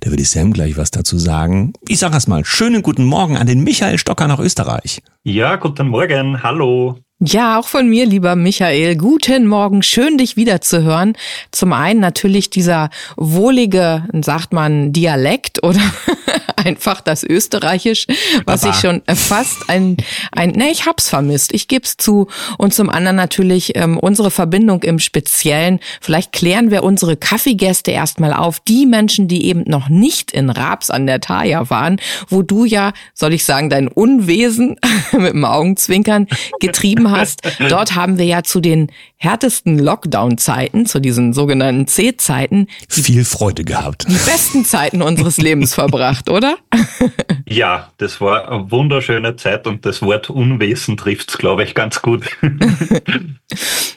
Da 0.00 0.10
würde 0.10 0.22
ich 0.22 0.30
Sam 0.30 0.52
gleich 0.52 0.76
was 0.76 0.90
dazu 0.90 1.18
sagen. 1.18 1.72
Ich 1.88 1.98
sage 1.98 2.14
erst 2.14 2.28
mal 2.28 2.44
schönen 2.44 2.82
guten 2.82 3.04
Morgen 3.04 3.36
an 3.36 3.46
den 3.46 3.62
Michael 3.62 3.98
Stocker 3.98 4.26
nach 4.26 4.40
Österreich. 4.40 5.02
Ja, 5.22 5.54
guten 5.54 5.88
Morgen. 5.88 6.42
Hallo. 6.42 6.98
Ja, 7.22 7.58
auch 7.58 7.68
von 7.68 7.86
mir, 7.86 8.06
lieber 8.06 8.34
Michael. 8.34 8.96
Guten 8.96 9.46
Morgen, 9.46 9.82
schön 9.82 10.16
dich 10.16 10.36
wiederzuhören. 10.36 11.18
Zum 11.50 11.74
einen 11.74 12.00
natürlich 12.00 12.48
dieser 12.48 12.88
wohlige, 13.18 14.08
sagt 14.22 14.54
man, 14.54 14.94
Dialekt 14.94 15.62
oder 15.62 15.82
einfach 16.64 17.02
das 17.02 17.22
Österreichisch, 17.22 18.06
was 18.46 18.62
Baba. 18.62 18.74
ich 18.74 18.80
schon 18.80 19.02
fast 19.14 19.68
ein, 19.68 19.98
ein, 20.32 20.52
ne, 20.52 20.70
ich 20.70 20.86
hab's 20.86 21.10
vermisst, 21.10 21.52
ich 21.52 21.68
geb's 21.68 21.98
zu. 21.98 22.28
Und 22.56 22.72
zum 22.72 22.88
anderen 22.88 23.16
natürlich 23.16 23.76
ähm, 23.76 23.98
unsere 23.98 24.30
Verbindung 24.30 24.82
im 24.82 24.98
Speziellen. 24.98 25.80
Vielleicht 26.00 26.32
klären 26.32 26.70
wir 26.70 26.82
unsere 26.84 27.18
Kaffeegäste 27.18 27.90
erstmal 27.90 28.32
auf. 28.32 28.60
Die 28.60 28.86
Menschen, 28.86 29.28
die 29.28 29.44
eben 29.44 29.64
noch 29.66 29.90
nicht 29.90 30.32
in 30.32 30.48
Raps 30.48 30.88
an 30.88 31.06
der 31.06 31.20
Thaya 31.20 31.68
waren, 31.68 32.00
wo 32.28 32.40
du 32.40 32.64
ja, 32.64 32.94
soll 33.12 33.34
ich 33.34 33.44
sagen, 33.44 33.68
dein 33.68 33.88
Unwesen 33.88 34.76
mit 35.12 35.34
dem 35.34 35.44
Augenzwinkern 35.44 36.26
getrieben 36.60 37.09
hast. 37.10 37.40
Dort 37.68 37.94
haben 37.94 38.18
wir 38.18 38.24
ja 38.24 38.42
zu 38.42 38.60
den 38.60 38.90
härtesten 39.16 39.78
Lockdown-Zeiten, 39.78 40.86
zu 40.86 41.00
diesen 41.00 41.32
sogenannten 41.32 41.86
C-Zeiten, 41.86 42.68
viel 42.88 43.24
Freude 43.24 43.64
gehabt. 43.64 44.06
Die 44.08 44.30
besten 44.30 44.64
Zeiten 44.64 45.02
unseres 45.02 45.36
Lebens 45.36 45.74
verbracht, 45.74 46.30
oder? 46.30 46.56
Ja, 47.52 47.90
das 47.98 48.20
war 48.20 48.48
eine 48.48 48.70
wunderschöne 48.70 49.34
Zeit 49.34 49.66
und 49.66 49.84
das 49.84 50.02
Wort 50.02 50.30
Unwesen 50.30 50.96
trifft's, 50.96 51.36
glaube 51.36 51.64
ich, 51.64 51.74
ganz 51.74 52.00
gut. 52.00 52.24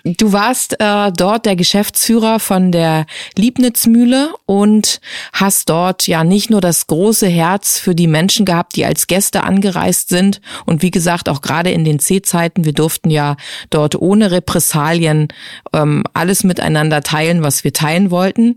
Du 0.03 0.33
warst 0.33 0.81
äh, 0.81 1.11
dort 1.15 1.45
der 1.45 1.55
Geschäftsführer 1.55 2.39
von 2.39 2.73
der 2.73 3.05
Liebnitzmühle 3.37 4.33
und 4.45 4.99
hast 5.31 5.69
dort 5.69 6.07
ja 6.07 6.25
nicht 6.25 6.49
nur 6.49 6.59
das 6.59 6.87
große 6.87 7.27
Herz 7.27 7.79
für 7.79 7.95
die 7.95 8.07
Menschen 8.07 8.45
gehabt, 8.45 8.75
die 8.75 8.83
als 8.83 9.07
Gäste 9.07 9.43
angereist 9.43 10.09
sind 10.09 10.41
und 10.65 10.81
wie 10.81 10.91
gesagt 10.91 11.29
auch 11.29 11.41
gerade 11.41 11.71
in 11.71 11.85
den 11.85 11.99
C-Zeiten, 11.99 12.65
wir 12.65 12.73
durften 12.73 13.02
ja 13.05 13.35
dort 13.69 13.95
ohne 13.95 14.31
Repressalien 14.31 15.27
ähm, 15.73 16.03
alles 16.13 16.43
miteinander 16.43 17.01
teilen, 17.01 17.43
was 17.43 17.63
wir 17.63 17.73
teilen 17.73 18.11
wollten. 18.11 18.55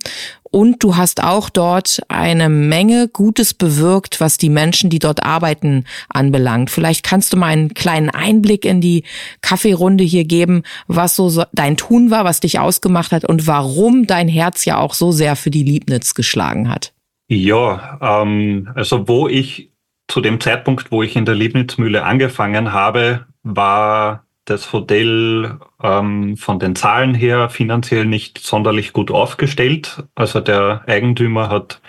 und 0.50 0.82
du 0.82 0.96
hast 0.96 1.22
auch 1.22 1.50
dort 1.50 2.00
eine 2.08 2.48
Menge 2.48 3.08
Gutes 3.08 3.52
bewirkt, 3.52 4.20
was 4.20 4.38
die 4.38 4.48
Menschen, 4.48 4.88
die 4.88 4.98
dort 4.98 5.22
arbeiten, 5.22 5.84
anbelangt. 6.08 6.70
Vielleicht 6.70 7.04
kannst 7.04 7.32
du 7.32 7.36
mal 7.36 7.48
einen 7.48 7.74
kleinen 7.74 8.08
Einblick 8.08 8.64
in 8.64 8.80
die 8.80 9.04
Kaffeerunde 9.42 10.04
hier 10.04 10.24
geben, 10.24 10.62
was 10.86 11.16
so 11.16 11.44
dein 11.52 11.76
Tun 11.76 12.10
war, 12.10 12.24
was 12.24 12.40
dich 12.40 12.58
ausgemacht 12.58 13.12
hat 13.12 13.24
und 13.24 13.46
warum 13.46 14.06
dein 14.06 14.28
Herz 14.28 14.64
ja 14.64 14.78
auch 14.78 14.94
so 14.94 15.12
sehr 15.12 15.36
für 15.36 15.50
die 15.50 15.64
Liebnitz 15.64 16.14
geschlagen 16.14 16.70
hat. 16.70 16.94
Ja, 17.28 17.98
ähm, 18.00 18.70
also 18.74 19.08
wo 19.08 19.28
ich 19.28 19.72
zu 20.08 20.20
dem 20.20 20.40
Zeitpunkt, 20.40 20.92
wo 20.92 21.02
ich 21.02 21.16
in 21.16 21.24
der 21.24 21.34
Liebnitzmühle 21.34 22.04
angefangen 22.04 22.72
habe, 22.72 23.26
war 23.42 24.25
das 24.46 24.72
Hotel 24.72 25.58
ähm, 25.82 26.36
von 26.36 26.58
den 26.58 26.74
Zahlen 26.74 27.14
her 27.14 27.50
finanziell 27.50 28.06
nicht 28.06 28.38
sonderlich 28.38 28.92
gut 28.92 29.10
aufgestellt. 29.10 30.04
Also 30.14 30.40
der 30.40 30.82
Eigentümer 30.86 31.50
hat 31.50 31.80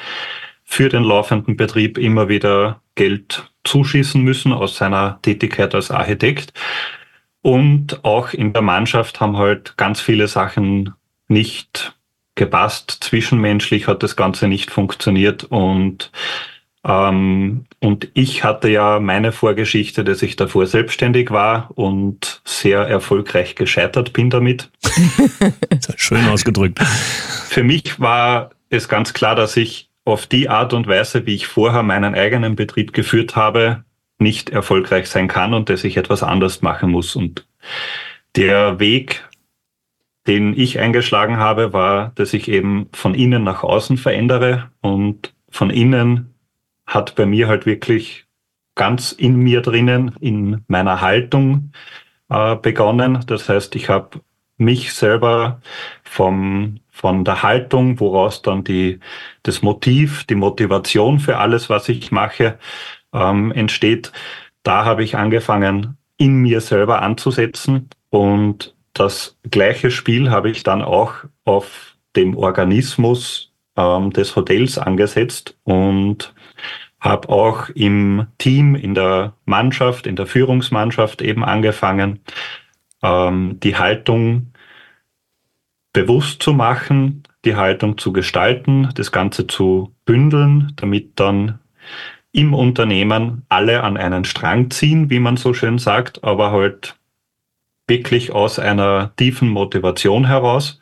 für 0.64 0.90
den 0.90 1.04
laufenden 1.04 1.56
Betrieb 1.56 1.98
immer 1.98 2.28
wieder 2.28 2.82
Geld 2.96 3.50
zuschießen 3.64 4.22
müssen 4.22 4.52
aus 4.52 4.76
seiner 4.76 5.20
Tätigkeit 5.22 5.74
als 5.74 5.92
Architekt. 5.92 6.52
Und 7.42 8.04
auch 8.04 8.34
in 8.34 8.52
der 8.52 8.64
Mannschaft 8.64 9.22
haben 9.22 9.38
halt 9.38 9.78
ganz 9.78 10.02
viele 10.02 10.28
Sachen 10.28 10.94
nicht 11.28 11.96
gepasst. 12.36 12.98
Zwischenmenschlich 13.02 13.88
hat 13.88 14.04
das 14.04 14.16
Ganze 14.16 14.48
nicht 14.48 14.72
funktioniert 14.72 15.46
und 15.46 16.12
ähm, 16.88 17.66
und 17.80 18.10
ich 18.14 18.44
hatte 18.46 18.70
ja 18.70 19.00
meine 19.00 19.34
Vorgeschichte, 19.34 20.06
dass 20.06 20.22
ich 20.24 20.38
davor 20.38 20.66
selbstständig 20.66 21.32
war 21.32 21.70
und 21.76 22.42
sehr 22.46 22.80
erfolgreich 22.80 23.56
gescheitert 23.56 24.14
bin 24.14 24.30
damit. 24.30 24.72
Schön 25.98 26.26
ausgedrückt. 26.30 26.80
Für 26.80 27.64
mich 27.64 28.00
war 28.00 28.52
es 28.70 28.88
ganz 28.88 29.14
klar, 29.14 29.36
dass 29.36 29.58
ich 29.58 29.90
auf 30.06 30.26
die 30.26 30.48
Art 30.48 30.74
und 30.74 30.88
Weise, 30.88 31.26
wie 31.26 31.36
ich 31.36 31.48
vorher 31.48 31.84
meinen 31.84 32.16
eigenen 32.16 32.56
Betrieb 32.56 32.94
geführt 32.94 33.36
habe, 33.36 33.84
nicht 34.18 34.50
erfolgreich 34.50 35.10
sein 35.10 35.28
kann 35.28 35.54
und 35.54 35.70
dass 35.70 35.84
ich 35.84 35.98
etwas 35.98 36.24
anders 36.24 36.62
machen 36.62 36.90
muss. 36.92 37.18
Und 37.18 37.46
der 38.38 38.80
Weg, 38.80 39.28
den 40.26 40.58
ich 40.58 40.80
eingeschlagen 40.80 41.38
habe, 41.38 41.74
war, 41.74 42.14
dass 42.16 42.34
ich 42.34 42.48
eben 42.48 42.88
von 42.94 43.14
innen 43.14 43.44
nach 43.44 43.64
außen 43.64 43.98
verändere 43.98 44.72
und 44.80 45.34
von 45.50 45.70
innen 45.70 46.34
hat 46.88 47.16
bei 47.16 47.26
mir 47.26 47.48
halt 47.48 47.66
wirklich 47.66 48.26
ganz 48.76 49.12
in 49.12 49.36
mir 49.36 49.62
drinnen, 49.62 50.16
in 50.20 50.64
meiner 50.68 51.02
Haltung 51.02 51.72
äh, 52.30 52.56
begonnen. 52.56 53.24
Das 53.28 53.50
heißt, 53.50 53.76
ich 53.76 53.90
habe 53.90 54.22
mich 54.58 54.94
selber 54.94 55.62
vom, 56.04 56.80
von 56.90 57.26
der 57.26 57.44
Haltung, 57.44 58.00
woraus 58.00 58.42
dann 58.42 58.64
die, 58.64 59.00
das 59.44 59.62
Motiv, 59.62 60.24
die 60.24 60.36
Motivation 60.36 61.20
für 61.20 61.38
alles, 61.38 61.70
was 61.70 61.90
ich 61.90 62.12
mache, 62.12 62.58
ähm, 63.14 63.52
entsteht, 63.52 64.12
da 64.64 64.86
habe 64.86 65.04
ich 65.04 65.16
angefangen, 65.16 65.98
in 66.18 66.38
mir 66.38 66.62
selber 66.62 67.02
anzusetzen. 67.02 67.90
Und 68.10 68.76
das 68.94 69.38
gleiche 69.50 69.92
Spiel 69.92 70.32
habe 70.32 70.50
ich 70.50 70.64
dann 70.64 70.82
auch 70.82 71.14
auf 71.46 71.96
dem 72.16 72.36
Organismus 72.36 73.54
ähm, 73.76 74.12
des 74.12 74.36
Hotels 74.36 74.78
angesetzt 74.78 75.56
und 75.64 76.34
habe 77.00 77.30
auch 77.30 77.70
im 77.70 78.28
Team, 78.38 78.76
in 78.76 78.96
der 78.96 79.34
Mannschaft, 79.46 80.08
in 80.08 80.16
der 80.16 80.26
Führungsmannschaft 80.26 81.22
eben 81.22 81.44
angefangen, 81.44 82.20
ähm, 83.04 83.60
die 83.62 83.76
Haltung 83.76 84.54
bewusst 85.94 86.42
zu 86.44 86.54
machen, 86.54 87.24
die 87.46 87.56
Haltung 87.56 87.98
zu 87.98 88.14
gestalten, 88.14 88.90
das 88.96 89.12
Ganze 89.12 89.48
zu 89.48 89.94
bündeln, 90.06 90.74
damit 90.76 91.20
dann 91.20 91.60
im 92.32 92.54
Unternehmen 92.54 93.44
alle 93.50 93.84
an 93.84 93.98
einen 93.98 94.26
Strang 94.26 94.70
ziehen, 94.70 95.10
wie 95.10 95.20
man 95.20 95.38
so 95.38 95.54
schön 95.54 95.80
sagt, 95.80 96.24
aber 96.24 96.52
halt 96.52 96.96
wirklich 97.88 98.32
aus 98.32 98.60
einer 98.60 99.16
tiefen 99.16 99.50
Motivation 99.50 100.28
heraus, 100.28 100.80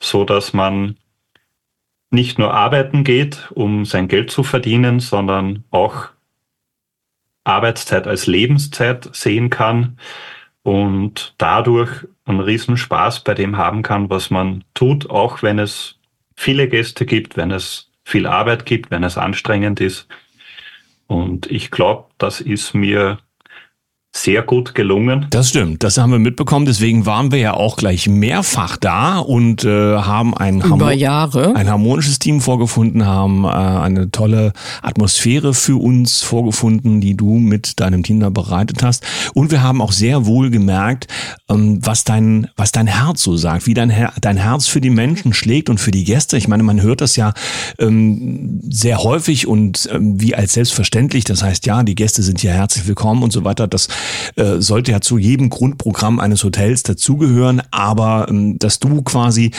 so 0.00 0.24
dass 0.24 0.52
man 0.52 0.96
nicht 2.12 2.38
nur 2.38 2.52
arbeiten 2.52 3.04
geht, 3.04 3.50
um 3.54 3.84
sein 3.84 4.08
Geld 4.08 4.30
zu 4.30 4.42
verdienen, 4.42 5.00
sondern 5.00 5.64
auch 5.70 6.08
Arbeitszeit 7.44 8.06
als 8.06 8.26
Lebenszeit 8.26 9.08
sehen 9.12 9.50
kann 9.50 9.98
und 10.62 11.34
dadurch 11.38 12.06
einen 12.24 12.40
Riesenspaß 12.40 13.24
bei 13.24 13.34
dem 13.34 13.56
haben 13.56 13.82
kann, 13.82 14.10
was 14.10 14.30
man 14.30 14.64
tut, 14.74 15.10
auch 15.10 15.42
wenn 15.42 15.58
es 15.58 15.98
viele 16.36 16.68
Gäste 16.68 17.06
gibt, 17.06 17.36
wenn 17.36 17.50
es 17.50 17.90
viel 18.04 18.26
Arbeit 18.26 18.66
gibt, 18.66 18.90
wenn 18.90 19.04
es 19.04 19.18
anstrengend 19.18 19.80
ist. 19.80 20.06
Und 21.06 21.50
ich 21.50 21.70
glaube, 21.70 22.06
das 22.18 22.40
ist 22.40 22.74
mir 22.74 23.18
sehr 24.14 24.42
gut 24.42 24.74
gelungen. 24.74 25.26
Das 25.30 25.48
stimmt, 25.48 25.82
das 25.82 25.96
haben 25.96 26.12
wir 26.12 26.18
mitbekommen. 26.18 26.66
Deswegen 26.66 27.06
waren 27.06 27.32
wir 27.32 27.38
ja 27.38 27.54
auch 27.54 27.76
gleich 27.76 28.08
mehrfach 28.08 28.76
da 28.76 29.18
und 29.18 29.64
äh, 29.64 29.96
haben 29.96 30.36
ein, 30.36 30.62
Harmo 30.62 30.84
ein 30.84 31.70
harmonisches 31.70 32.18
Team 32.18 32.42
vorgefunden, 32.42 33.06
haben 33.06 33.44
äh, 33.44 33.48
eine 33.48 34.10
tolle 34.10 34.52
Atmosphäre 34.82 35.54
für 35.54 35.80
uns 35.80 36.22
vorgefunden, 36.22 37.00
die 37.00 37.16
du 37.16 37.38
mit 37.38 37.80
deinem 37.80 38.02
Team 38.02 38.20
da 38.20 38.28
bereitet 38.28 38.82
hast. 38.82 39.02
Und 39.32 39.50
wir 39.50 39.62
haben 39.62 39.80
auch 39.80 39.92
sehr 39.92 40.26
wohl 40.26 40.50
gemerkt, 40.50 41.08
ähm, 41.48 41.78
was 41.82 42.04
dein 42.04 42.48
was 42.54 42.70
dein 42.70 42.86
Herz 42.86 43.22
so 43.22 43.38
sagt, 43.38 43.66
wie 43.66 43.74
dein 43.74 43.88
Her 43.88 44.12
dein 44.20 44.36
Herz 44.36 44.66
für 44.66 44.82
die 44.82 44.90
Menschen 44.90 45.32
schlägt 45.32 45.70
und 45.70 45.80
für 45.80 45.90
die 45.90 46.04
Gäste. 46.04 46.36
Ich 46.36 46.48
meine, 46.48 46.62
man 46.62 46.82
hört 46.82 47.00
das 47.00 47.16
ja 47.16 47.32
ähm, 47.78 48.60
sehr 48.68 49.02
häufig 49.02 49.46
und 49.46 49.88
ähm, 49.90 50.20
wie 50.20 50.34
als 50.34 50.52
selbstverständlich. 50.52 51.24
Das 51.24 51.42
heißt, 51.42 51.64
ja, 51.64 51.82
die 51.82 51.94
Gäste 51.94 52.22
sind 52.22 52.40
hier 52.40 52.52
herzlich 52.52 52.86
willkommen 52.86 53.22
und 53.22 53.32
so 53.32 53.44
weiter. 53.44 53.66
Das 53.66 53.88
äh, 54.36 54.60
sollte 54.60 54.92
ja 54.92 55.00
zu 55.00 55.18
jedem 55.18 55.50
Grundprogramm 55.50 56.20
eines 56.20 56.44
Hotels 56.44 56.82
dazugehören, 56.82 57.62
aber 57.70 58.26
ähm, 58.28 58.58
dass 58.58 58.78
du 58.78 59.02
quasi 59.02 59.50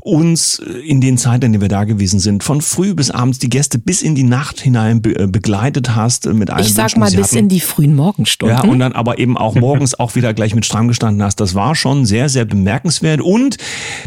uns 0.00 0.58
in 0.58 1.00
den 1.00 1.18
Zeiten, 1.18 1.46
in 1.46 1.52
denen 1.52 1.62
wir 1.62 1.68
da 1.68 1.84
gewesen 1.84 2.20
sind, 2.20 2.42
von 2.42 2.60
früh 2.60 2.94
bis 2.94 3.10
abends 3.10 3.38
die 3.38 3.50
Gäste 3.50 3.78
bis 3.78 4.02
in 4.02 4.14
die 4.14 4.22
Nacht 4.22 4.60
hinein 4.60 5.02
be 5.02 5.18
äh, 5.18 5.26
begleitet 5.26 5.94
hast 5.94 6.26
äh, 6.26 6.34
mit 6.34 6.50
allen 6.50 6.64
Ich 6.64 6.74
sag 6.74 6.84
Wünschen, 6.84 7.00
mal 7.00 7.10
bis 7.10 7.28
hatten. 7.28 7.38
in 7.38 7.48
die 7.48 7.60
frühen 7.60 7.94
Morgenstunden. 7.94 8.56
Ja, 8.56 8.64
und 8.64 8.78
dann 8.78 8.92
aber 8.92 9.18
eben 9.18 9.36
auch 9.36 9.54
morgens 9.54 9.98
auch 9.98 10.14
wieder 10.14 10.34
gleich 10.34 10.54
mit 10.54 10.64
stramm 10.64 10.88
gestanden 10.88 11.22
hast. 11.22 11.40
Das 11.40 11.54
war 11.54 11.74
schon 11.74 12.06
sehr, 12.06 12.28
sehr 12.28 12.44
bemerkenswert 12.44 13.20
und 13.20 13.56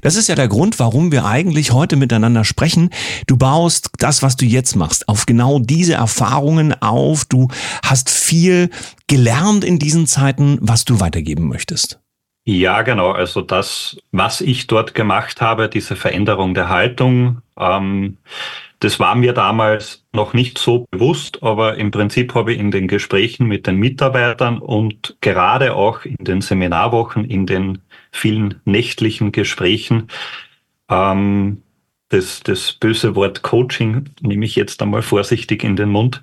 das 0.02 0.16
ist 0.16 0.28
ja 0.28 0.36
der 0.36 0.48
Grund, 0.48 0.80
warum 0.80 1.12
wir 1.12 1.26
eigentlich 1.26 1.72
heute 1.72 1.96
miteinander 1.96 2.44
sprechen. 2.44 2.90
Du 3.28 3.38
baust 3.38 3.90
das, 4.00 4.22
was 4.22 4.36
du 4.36 4.46
jetzt 4.46 4.76
machst, 4.76 5.08
auf 5.08 5.26
genau 5.26 5.60
diese 5.60 5.94
Erfahrungen 5.94 6.74
auf. 6.82 7.26
Du 7.26 7.48
hast 7.84 8.10
viel 8.10 8.70
gelernt 9.14 9.64
in 9.64 9.78
diesen 9.78 10.08
Zeiten, 10.08 10.58
was 10.60 10.86
du 10.86 11.00
weitergeben 11.00 11.48
möchtest? 11.48 12.00
Ja, 12.46 12.82
genau. 12.82 13.12
Also 13.12 13.42
das, 13.42 13.96
was 14.12 14.42
ich 14.42 14.66
dort 14.66 14.96
gemacht 14.96 15.40
habe, 15.40 15.70
diese 15.70 15.96
Veränderung 15.96 16.56
der 16.56 16.70
Haltung, 16.70 17.44
ähm, 17.56 18.18
das 18.80 19.00
war 19.00 19.14
mir 19.14 19.34
damals 19.34 20.04
noch 20.14 20.34
nicht 20.34 20.58
so 20.58 20.88
bewusst, 20.90 21.44
aber 21.44 21.78
im 21.78 21.92
Prinzip 21.92 22.34
habe 22.34 22.54
ich 22.54 22.60
in 22.60 22.72
den 22.72 22.88
Gesprächen 22.88 23.46
mit 23.46 23.68
den 23.68 23.76
Mitarbeitern 23.76 24.58
und 24.58 25.16
gerade 25.22 25.76
auch 25.76 26.06
in 26.06 26.18
den 26.26 26.42
Seminarwochen, 26.42 27.24
in 27.24 27.46
den 27.46 27.84
vielen 28.12 28.62
nächtlichen 28.66 29.32
Gesprächen, 29.32 30.08
ähm, 30.90 31.62
das, 32.10 32.42
das 32.42 32.74
böse 32.74 33.16
Wort 33.16 33.42
Coaching 33.42 34.06
nehme 34.22 34.46
ich 34.46 34.56
jetzt 34.56 34.82
einmal 34.82 35.02
vorsichtig 35.02 35.64
in 35.64 35.76
den 35.76 35.90
Mund, 35.90 36.22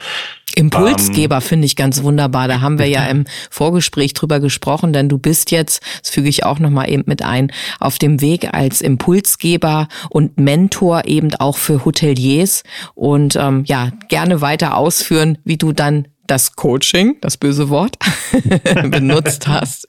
Impulsgeber 0.54 1.36
ähm, 1.36 1.42
finde 1.42 1.66
ich 1.66 1.76
ganz 1.76 2.02
wunderbar. 2.02 2.48
Da 2.48 2.60
haben 2.60 2.78
wir 2.78 2.86
ja 2.86 3.04
im 3.06 3.24
Vorgespräch 3.50 4.14
drüber 4.14 4.40
gesprochen, 4.40 4.92
denn 4.92 5.08
du 5.08 5.18
bist 5.18 5.50
jetzt, 5.50 5.82
das 6.00 6.10
füge 6.10 6.28
ich 6.28 6.44
auch 6.44 6.58
nochmal 6.58 6.90
eben 6.90 7.04
mit 7.06 7.22
ein, 7.22 7.52
auf 7.78 7.98
dem 7.98 8.20
Weg 8.20 8.52
als 8.52 8.80
Impulsgeber 8.80 9.88
und 10.08 10.38
Mentor 10.38 11.04
eben 11.06 11.34
auch 11.34 11.56
für 11.56 11.84
Hoteliers 11.84 12.62
und 12.94 13.36
ähm, 13.36 13.64
ja, 13.66 13.90
gerne 14.08 14.40
weiter 14.40 14.76
ausführen, 14.76 15.38
wie 15.44 15.56
du 15.56 15.72
dann 15.72 16.08
das 16.26 16.54
Coaching, 16.54 17.16
das 17.20 17.36
böse 17.36 17.68
Wort, 17.68 17.96
benutzt 18.90 19.48
hast. 19.48 19.88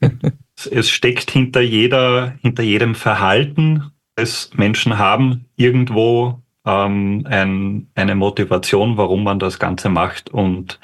Es 0.70 0.90
steckt 0.90 1.30
hinter 1.30 1.60
jeder, 1.60 2.34
hinter 2.42 2.62
jedem 2.62 2.94
Verhalten, 2.94 3.92
das 4.16 4.50
Menschen 4.54 4.98
haben, 4.98 5.46
irgendwo 5.56 6.41
ähm, 6.64 7.26
ein, 7.28 7.88
eine 7.94 8.14
Motivation, 8.14 8.96
warum 8.96 9.24
man 9.24 9.38
das 9.38 9.58
Ganze 9.58 9.88
macht. 9.88 10.30
Und 10.30 10.78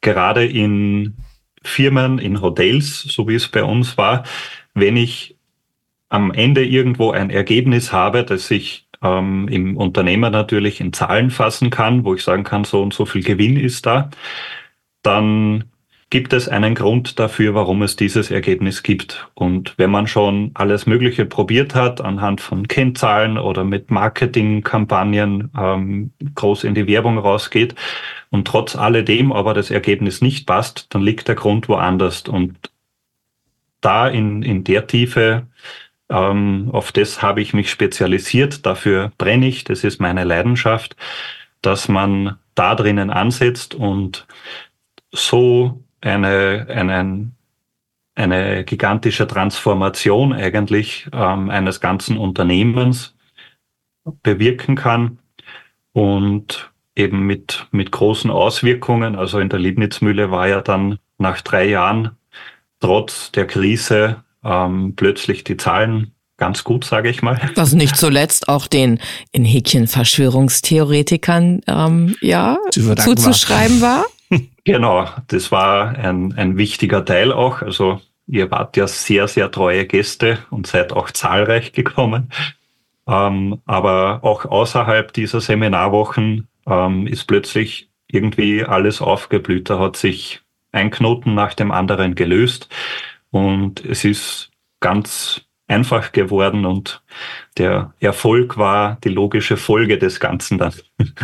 gerade 0.00 0.44
in 0.44 1.16
Firmen, 1.62 2.18
in 2.18 2.40
Hotels, 2.40 3.02
so 3.02 3.28
wie 3.28 3.34
es 3.34 3.48
bei 3.48 3.64
uns 3.64 3.96
war, 3.96 4.24
wenn 4.74 4.96
ich 4.96 5.36
am 6.08 6.30
Ende 6.32 6.64
irgendwo 6.64 7.10
ein 7.10 7.30
Ergebnis 7.30 7.92
habe, 7.92 8.24
das 8.24 8.50
ich 8.50 8.86
ähm, 9.02 9.48
im 9.48 9.76
Unternehmer 9.76 10.30
natürlich 10.30 10.80
in 10.80 10.92
Zahlen 10.92 11.30
fassen 11.30 11.70
kann, 11.70 12.04
wo 12.04 12.14
ich 12.14 12.22
sagen 12.22 12.44
kann, 12.44 12.64
so 12.64 12.82
und 12.82 12.94
so 12.94 13.04
viel 13.06 13.22
Gewinn 13.22 13.56
ist 13.56 13.86
da, 13.86 14.10
dann 15.02 15.64
gibt 16.14 16.32
es 16.32 16.48
einen 16.48 16.76
Grund 16.76 17.18
dafür, 17.18 17.56
warum 17.56 17.82
es 17.82 17.96
dieses 17.96 18.30
Ergebnis 18.30 18.84
gibt. 18.84 19.28
Und 19.34 19.74
wenn 19.78 19.90
man 19.90 20.06
schon 20.06 20.52
alles 20.54 20.86
Mögliche 20.86 21.26
probiert 21.26 21.74
hat, 21.74 22.00
anhand 22.00 22.40
von 22.40 22.68
Kennzahlen 22.68 23.36
oder 23.36 23.64
mit 23.64 23.90
Marketingkampagnen 23.90 25.50
ähm, 25.58 26.12
groß 26.36 26.62
in 26.62 26.76
die 26.76 26.86
Werbung 26.86 27.18
rausgeht 27.18 27.74
und 28.30 28.46
trotz 28.46 28.76
alledem 28.76 29.32
aber 29.32 29.54
das 29.54 29.72
Ergebnis 29.72 30.20
nicht 30.20 30.46
passt, 30.46 30.86
dann 30.90 31.02
liegt 31.02 31.26
der 31.26 31.34
Grund 31.34 31.68
woanders. 31.68 32.22
Und 32.28 32.54
da 33.80 34.06
in, 34.06 34.44
in 34.44 34.62
der 34.62 34.86
Tiefe, 34.86 35.48
ähm, 36.10 36.68
auf 36.70 36.92
das 36.92 37.22
habe 37.22 37.42
ich 37.42 37.54
mich 37.54 37.72
spezialisiert, 37.72 38.64
dafür 38.64 39.10
brenne 39.18 39.48
ich, 39.48 39.64
das 39.64 39.82
ist 39.82 40.00
meine 40.00 40.22
Leidenschaft, 40.22 40.94
dass 41.60 41.88
man 41.88 42.38
da 42.54 42.76
drinnen 42.76 43.10
ansetzt 43.10 43.74
und 43.74 44.28
so 45.10 45.83
eine, 46.04 46.66
eine, 46.68 47.30
eine 48.14 48.64
gigantische 48.64 49.26
Transformation 49.26 50.32
eigentlich 50.32 51.08
ähm, 51.12 51.50
eines 51.50 51.80
ganzen 51.80 52.18
Unternehmens 52.18 53.14
bewirken 54.22 54.76
kann 54.76 55.18
und 55.92 56.70
eben 56.96 57.26
mit, 57.26 57.66
mit 57.70 57.90
großen 57.90 58.30
Auswirkungen. 58.30 59.16
Also 59.16 59.38
in 59.38 59.48
der 59.48 59.58
Liebnitzmühle 59.58 60.30
war 60.30 60.48
ja 60.48 60.60
dann 60.60 60.98
nach 61.18 61.40
drei 61.40 61.68
Jahren 61.68 62.12
trotz 62.80 63.32
der 63.32 63.46
Krise 63.46 64.22
ähm, 64.44 64.94
plötzlich 64.94 65.42
die 65.44 65.56
Zahlen 65.56 66.12
ganz 66.36 66.64
gut, 66.64 66.84
sage 66.84 67.08
ich 67.08 67.22
mal. 67.22 67.40
Was 67.54 67.72
nicht 67.72 67.96
zuletzt 67.96 68.48
auch 68.48 68.66
den 68.66 69.00
in 69.32 69.44
Häkchen 69.44 69.86
Verschwörungstheoretikern 69.86 71.62
ähm, 71.66 72.16
ja, 72.20 72.58
zuzuschreiben 72.70 73.80
war. 73.80 74.04
Genau, 74.64 75.06
das 75.28 75.52
war 75.52 75.90
ein, 75.90 76.32
ein 76.36 76.56
wichtiger 76.56 77.04
Teil 77.04 77.32
auch. 77.32 77.62
Also 77.62 78.00
ihr 78.26 78.50
wart 78.50 78.76
ja 78.76 78.86
sehr, 78.86 79.28
sehr 79.28 79.50
treue 79.50 79.86
Gäste 79.86 80.38
und 80.50 80.66
seid 80.66 80.92
auch 80.92 81.10
zahlreich 81.10 81.72
gekommen. 81.72 82.30
Ähm, 83.06 83.60
aber 83.66 84.20
auch 84.22 84.46
außerhalb 84.46 85.12
dieser 85.12 85.40
Seminarwochen 85.40 86.48
ähm, 86.66 87.06
ist 87.06 87.24
plötzlich 87.26 87.90
irgendwie 88.06 88.64
alles 88.64 89.02
aufgeblüht. 89.02 89.68
Da 89.68 89.78
hat 89.78 89.96
sich 89.96 90.40
ein 90.72 90.90
Knoten 90.90 91.34
nach 91.34 91.54
dem 91.54 91.70
anderen 91.70 92.14
gelöst 92.14 92.68
und 93.30 93.84
es 93.84 94.04
ist 94.04 94.50
ganz 94.80 95.42
einfach 95.66 96.12
geworden 96.12 96.66
und 96.66 97.02
der 97.56 97.94
Erfolg 98.00 98.58
war 98.58 98.98
die 99.04 99.08
logische 99.08 99.56
Folge 99.56 99.98
des 99.98 100.20
Ganzen 100.20 100.58
dann. 100.58 100.74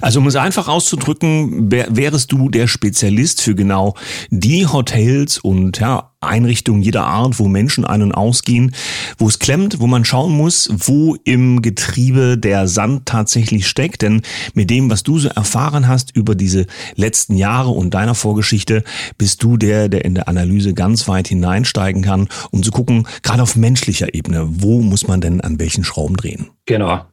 Also 0.00 0.20
um 0.20 0.26
es 0.26 0.36
einfach 0.36 0.68
auszudrücken, 0.68 1.70
wärst 1.70 2.32
du 2.32 2.48
der 2.48 2.66
Spezialist 2.66 3.40
für 3.40 3.54
genau 3.54 3.94
die 4.30 4.66
Hotels 4.66 5.38
und 5.38 5.78
ja, 5.80 6.12
Einrichtungen 6.20 6.82
jeder 6.82 7.04
Art, 7.04 7.38
wo 7.38 7.48
Menschen 7.48 7.84
ein- 7.84 8.02
und 8.02 8.12
ausgehen, 8.12 8.74
wo 9.18 9.28
es 9.28 9.38
klemmt, 9.38 9.80
wo 9.80 9.86
man 9.86 10.04
schauen 10.04 10.32
muss, 10.32 10.70
wo 10.72 11.16
im 11.24 11.62
Getriebe 11.62 12.36
der 12.36 12.68
Sand 12.68 13.06
tatsächlich 13.06 13.68
steckt. 13.68 14.02
Denn 14.02 14.22
mit 14.54 14.70
dem, 14.70 14.90
was 14.90 15.02
du 15.02 15.18
so 15.18 15.28
erfahren 15.28 15.88
hast 15.88 16.14
über 16.16 16.34
diese 16.34 16.66
letzten 16.94 17.36
Jahre 17.36 17.70
und 17.70 17.94
deiner 17.94 18.14
Vorgeschichte, 18.14 18.82
bist 19.18 19.42
du 19.42 19.56
der, 19.56 19.88
der 19.88 20.04
in 20.04 20.14
der 20.14 20.28
Analyse 20.28 20.74
ganz 20.74 21.06
weit 21.08 21.28
hineinsteigen 21.28 22.02
kann, 22.02 22.28
um 22.50 22.62
zu 22.62 22.70
gucken, 22.70 23.06
gerade 23.22 23.42
auf 23.42 23.56
menschlicher 23.56 24.14
Ebene, 24.14 24.46
wo 24.48 24.80
muss 24.80 25.06
man 25.06 25.20
denn 25.20 25.40
an 25.40 25.58
welchen 25.58 25.84
Schrauben 25.84 26.16
drehen? 26.16 26.50
Genau. 26.66 27.04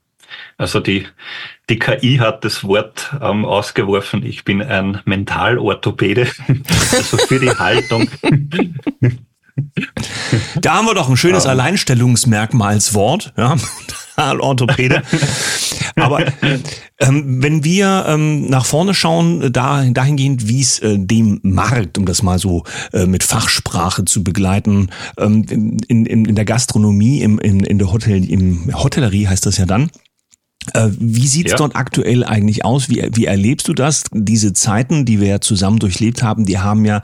Also 0.58 0.80
die, 0.80 1.08
die 1.70 1.80
KI 1.80 2.18
hat 2.18 2.44
das 2.44 2.64
Wort 2.64 3.12
ähm, 3.22 3.46
ausgeworfen. 3.46 4.26
Ich 4.26 4.44
bin 4.46 4.62
ein 4.62 5.02
Mentalorthopäde, 5.06 6.28
also 6.92 7.18
für 7.18 7.40
die 7.40 7.52
Haltung. 7.52 8.10
Da 10.62 10.76
haben 10.76 10.86
wir 10.86 10.96
doch 10.96 11.10
ein 11.10 11.18
schönes 11.18 11.46
um. 11.46 11.52
Alleinstellungsmerkmalswort, 11.52 13.34
ja, 13.38 13.56
Orthopäde. 14.18 15.04
Aber 15.96 16.26
ähm, 17.00 17.42
wenn 17.44 17.64
wir 17.64 18.06
ähm, 18.08 18.48
nach 18.48 18.66
vorne 18.66 18.94
schauen, 18.94 19.52
da, 19.52 19.84
dahingehend, 19.86 20.48
wie 20.48 20.62
es 20.62 20.80
äh, 20.80 20.98
dem 20.98 21.40
Markt, 21.44 21.98
um 21.98 22.06
das 22.06 22.24
mal 22.24 22.40
so 22.40 22.64
äh, 22.94 23.06
mit 23.06 23.24
Fachsprache 23.24 24.06
zu 24.06 24.24
begleiten, 24.24 24.90
ähm, 25.18 25.46
in, 25.88 26.06
in, 26.06 26.26
in 26.26 26.36
der 26.36 26.46
Gastronomie, 26.46 27.22
im, 27.22 27.40
in, 27.40 27.60
in 27.64 27.78
der 27.78 27.92
Hotel, 27.92 28.28
im 28.30 28.74
Hotellerie 28.74 29.28
heißt 29.28 29.46
das 29.46 29.58
ja 29.58 29.66
dann, 29.66 29.84
äh, 29.84 30.13
wie 31.00 31.28
sieht's 31.28 31.52
ja. 31.52 31.58
dort 31.58 31.76
aktuell 31.76 32.24
eigentlich 32.24 32.66
aus? 32.66 32.90
Wie, 32.90 33.08
wie 33.14 33.26
erlebst 33.26 33.68
du 33.68 33.74
das? 33.74 34.06
Diese 34.12 34.54
Zeiten, 34.54 35.06
die 35.06 35.20
wir 35.20 35.28
ja 35.28 35.42
zusammen 35.42 35.80
durchlebt 35.80 36.24
haben, 36.24 36.46
die 36.46 36.60
haben 36.60 36.86
ja 36.86 37.02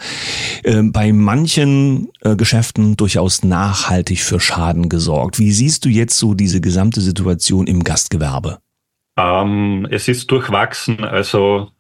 äh, 0.63 0.81
bei 0.83 1.11
manchen 1.11 2.09
äh, 2.21 2.35
Geschäften 2.35 2.95
durchaus 2.95 3.43
nachhaltig 3.43 4.21
für 4.21 4.39
Schaden 4.39 4.89
gesorgt. 4.89 5.39
Wie 5.39 5.51
siehst 5.51 5.85
du 5.85 5.89
jetzt 5.89 6.17
so 6.17 6.33
diese 6.33 6.61
gesamte 6.61 7.01
Situation 7.01 7.67
im 7.67 7.83
Gastgewerbe? 7.83 8.59
Ähm, 9.17 9.87
es 9.89 10.07
ist 10.07 10.31
durchwachsen. 10.31 11.03
Also 11.03 11.71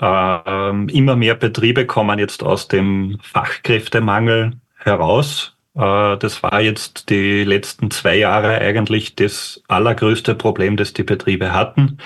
ähm, 0.00 0.88
immer 0.88 1.16
mehr 1.16 1.34
Betriebe 1.34 1.86
kommen 1.86 2.18
jetzt 2.18 2.42
aus 2.42 2.68
dem 2.68 3.18
Fachkräftemangel 3.22 4.52
heraus. 4.76 5.55
Äh, 5.76 6.16
das 6.18 6.42
war 6.42 6.60
jetzt 6.60 7.10
die 7.10 7.44
letzten 7.44 7.90
zwei 7.90 8.16
Jahre 8.16 8.58
eigentlich 8.58 9.14
das 9.14 9.62
allergrößte 9.68 10.34
Problem, 10.34 10.76
das 10.76 10.92
die 10.92 11.04
Betriebe 11.04 11.52
hatten. 11.52 11.98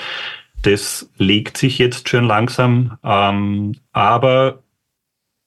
Das 0.62 1.10
legt 1.16 1.56
sich 1.56 1.78
jetzt 1.78 2.08
schon 2.08 2.24
langsam, 2.24 2.98
ähm, 3.02 3.76
aber 3.92 4.62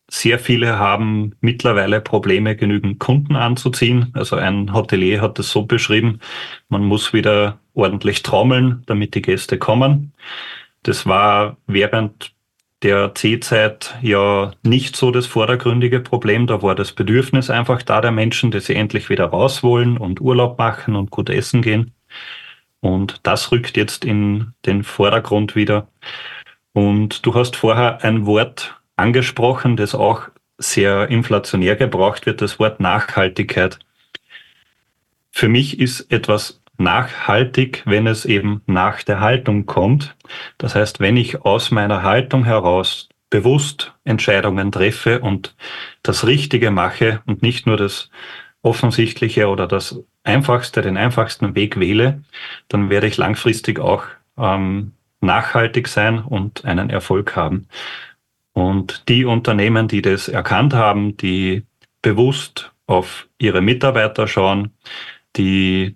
sehr 0.10 0.40
viele 0.40 0.80
haben 0.80 1.36
mittlerweile 1.42 2.02
Probleme, 2.02 2.56
genügend 2.56 3.00
Kunden 3.00 3.36
anzuziehen. 3.36 4.12
Also 4.14 4.36
ein 4.36 4.74
Hotelier 4.74 5.22
hat 5.22 5.40
das 5.40 5.50
so 5.50 5.64
beschrieben, 5.64 6.20
man 6.70 6.84
muss 6.84 7.14
wieder 7.14 7.60
ordentlich 7.74 8.24
trommeln, 8.24 8.84
damit 8.86 9.16
die 9.16 9.22
Gäste 9.22 9.58
kommen. 9.58 10.14
Das 10.84 11.08
war 11.08 11.58
während 11.68 12.34
der 12.84 13.16
C-Zeit 13.16 13.96
ja 14.02 14.52
nicht 14.62 14.96
so 14.96 15.12
das 15.12 15.26
vordergründige 15.26 16.02
Problem. 16.02 16.48
Da 16.48 16.62
war 16.62 16.76
das 16.76 16.92
Bedürfnis 16.92 17.50
einfach 17.50 17.82
da 17.82 18.02
der 18.02 18.12
Menschen, 18.12 18.52
dass 18.52 18.66
sie 18.66 18.76
endlich 18.76 19.10
wieder 19.10 19.26
raus 19.26 19.64
wollen 19.64 19.98
und 19.98 20.22
Urlaub 20.22 20.58
machen 20.58 20.96
und 20.96 21.10
gut 21.10 21.30
essen 21.30 21.62
gehen. 21.62 21.94
Und 22.82 23.22
das 23.24 23.52
rückt 23.52 23.78
jetzt 23.78 24.04
in 24.04 24.54
den 24.66 24.84
Vordergrund 24.84 25.56
wieder. 25.56 25.88
Und 26.74 27.26
du 27.26 27.34
hast 27.34 27.56
vorher 27.56 28.04
ein 28.04 28.26
Wort 28.26 28.76
angesprochen, 28.98 29.78
das 29.78 29.96
auch 29.96 30.28
sehr 30.58 31.10
inflationär 31.10 31.76
gebraucht 31.76 32.26
wird, 32.26 32.42
das 32.42 32.60
Wort 32.60 32.80
Nachhaltigkeit. 32.80 33.80
Für 35.32 35.48
mich 35.48 35.80
ist 35.80 36.12
etwas 36.12 36.62
nachhaltig, 36.78 37.84
wenn 37.86 38.08
es 38.08 38.26
eben 38.26 38.62
nach 38.66 39.04
der 39.04 39.20
Haltung 39.20 39.66
kommt. 39.66 40.16
Das 40.58 40.76
heißt, 40.76 41.00
wenn 41.00 41.18
ich 41.18 41.42
aus 41.42 41.72
meiner 41.72 42.04
Haltung 42.04 42.46
heraus 42.46 43.10
bewusst 43.30 43.94
Entscheidungen 44.04 44.72
treffe 44.72 45.20
und 45.20 45.56
das 46.04 46.26
Richtige 46.28 46.72
mache 46.72 47.22
und 47.26 47.42
nicht 47.42 47.66
nur 47.66 47.78
das 47.78 48.10
Offensichtliche 48.62 49.48
oder 49.48 49.68
das 49.68 50.00
Einfachste, 50.24 50.82
den 50.82 50.98
einfachsten 50.98 51.56
Weg 51.56 51.80
wähle, 51.80 52.24
dann 52.68 52.90
werde 52.90 53.08
ich 53.08 53.18
langfristig 53.18 53.80
auch 53.80 54.06
ähm, 54.38 54.94
nachhaltig 55.20 55.88
sein 55.88 56.20
und 56.20 56.64
einen 56.66 56.90
Erfolg 56.90 57.36
haben. 57.36 57.68
Und 58.54 59.10
die 59.10 59.26
Unternehmen, 59.26 59.88
die 59.88 60.02
das 60.02 60.28
erkannt 60.28 60.74
haben, 60.74 61.18
die 61.18 61.64
bewusst 62.02 62.72
auf 62.86 63.28
ihre 63.40 63.62
Mitarbeiter 63.62 64.28
schauen, 64.28 64.72
die 65.36 65.96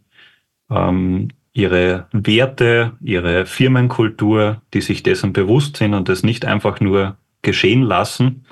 ähm, 0.69 1.29
ihre 1.53 2.07
Werte, 2.11 2.93
ihre 3.01 3.45
Firmenkultur, 3.45 4.61
die 4.73 4.81
sich 4.81 5.03
dessen 5.03 5.33
bewusst 5.33 5.77
sind 5.77 5.93
und 5.93 6.07
das 6.09 6.23
nicht 6.23 6.45
einfach 6.45 6.79
nur 6.79 7.17
geschehen 7.41 7.81
lassen, 7.81 8.45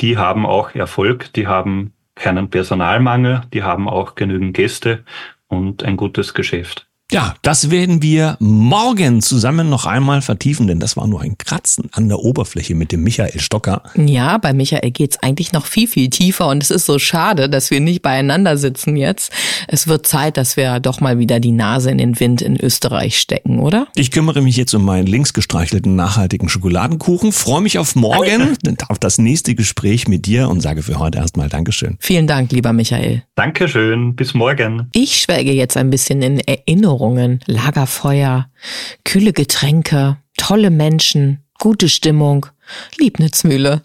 die 0.00 0.18
haben 0.18 0.44
auch 0.44 0.74
Erfolg, 0.74 1.32
die 1.32 1.46
haben 1.46 1.92
keinen 2.14 2.50
Personalmangel, 2.50 3.42
die 3.52 3.62
haben 3.62 3.88
auch 3.88 4.14
genügend 4.14 4.54
Gäste 4.54 5.04
und 5.48 5.84
ein 5.84 5.96
gutes 5.96 6.34
Geschäft. 6.34 6.88
Ja, 7.12 7.36
das 7.42 7.70
werden 7.70 8.02
wir 8.02 8.36
morgen 8.40 9.22
zusammen 9.22 9.70
noch 9.70 9.86
einmal 9.86 10.22
vertiefen, 10.22 10.66
denn 10.66 10.80
das 10.80 10.96
war 10.96 11.06
nur 11.06 11.20
ein 11.20 11.38
Kratzen 11.38 11.88
an 11.92 12.08
der 12.08 12.18
Oberfläche 12.18 12.74
mit 12.74 12.90
dem 12.90 13.04
Michael 13.04 13.38
Stocker. 13.38 13.84
Ja, 13.94 14.38
bei 14.38 14.52
Michael 14.52 14.90
geht's 14.90 15.22
eigentlich 15.22 15.52
noch 15.52 15.66
viel, 15.66 15.86
viel 15.86 16.10
tiefer 16.10 16.48
und 16.48 16.64
es 16.64 16.72
ist 16.72 16.84
so 16.84 16.98
schade, 16.98 17.48
dass 17.48 17.70
wir 17.70 17.78
nicht 17.78 18.02
beieinander 18.02 18.56
sitzen 18.56 18.96
jetzt. 18.96 19.30
Es 19.68 19.86
wird 19.86 20.08
Zeit, 20.08 20.36
dass 20.36 20.56
wir 20.56 20.80
doch 20.80 21.00
mal 21.00 21.20
wieder 21.20 21.38
die 21.38 21.52
Nase 21.52 21.92
in 21.92 21.98
den 21.98 22.18
Wind 22.18 22.42
in 22.42 22.58
Österreich 22.58 23.20
stecken, 23.20 23.60
oder? 23.60 23.86
Ich 23.94 24.10
kümmere 24.10 24.42
mich 24.42 24.56
jetzt 24.56 24.74
um 24.74 24.84
meinen 24.84 25.06
links 25.06 25.32
gestreichelten 25.32 25.94
nachhaltigen 25.94 26.48
Schokoladenkuchen, 26.48 27.30
freue 27.30 27.60
mich 27.60 27.78
auf 27.78 27.94
morgen, 27.94 28.56
auf 28.88 28.98
das 28.98 29.18
nächste 29.18 29.54
Gespräch 29.54 30.08
mit 30.08 30.26
dir 30.26 30.48
und 30.48 30.60
sage 30.60 30.82
für 30.82 30.98
heute 30.98 31.18
erstmal 31.18 31.48
Dankeschön. 31.48 31.98
Vielen 32.00 32.26
Dank, 32.26 32.50
lieber 32.50 32.72
Michael. 32.72 33.22
Dankeschön, 33.36 34.16
bis 34.16 34.34
morgen. 34.34 34.88
Ich 34.92 35.20
schwelge 35.20 35.52
jetzt 35.52 35.76
ein 35.76 35.90
bisschen 35.90 36.20
in 36.20 36.40
Erinnerung 36.40 36.95
Erinnerungen, 37.00 37.40
Lagerfeuer, 37.46 38.48
kühle 39.04 39.32
Getränke, 39.32 40.16
tolle 40.38 40.70
Menschen, 40.70 41.44
gute 41.58 41.88
Stimmung, 41.88 42.46
Liebnitzmühle. 42.98 43.82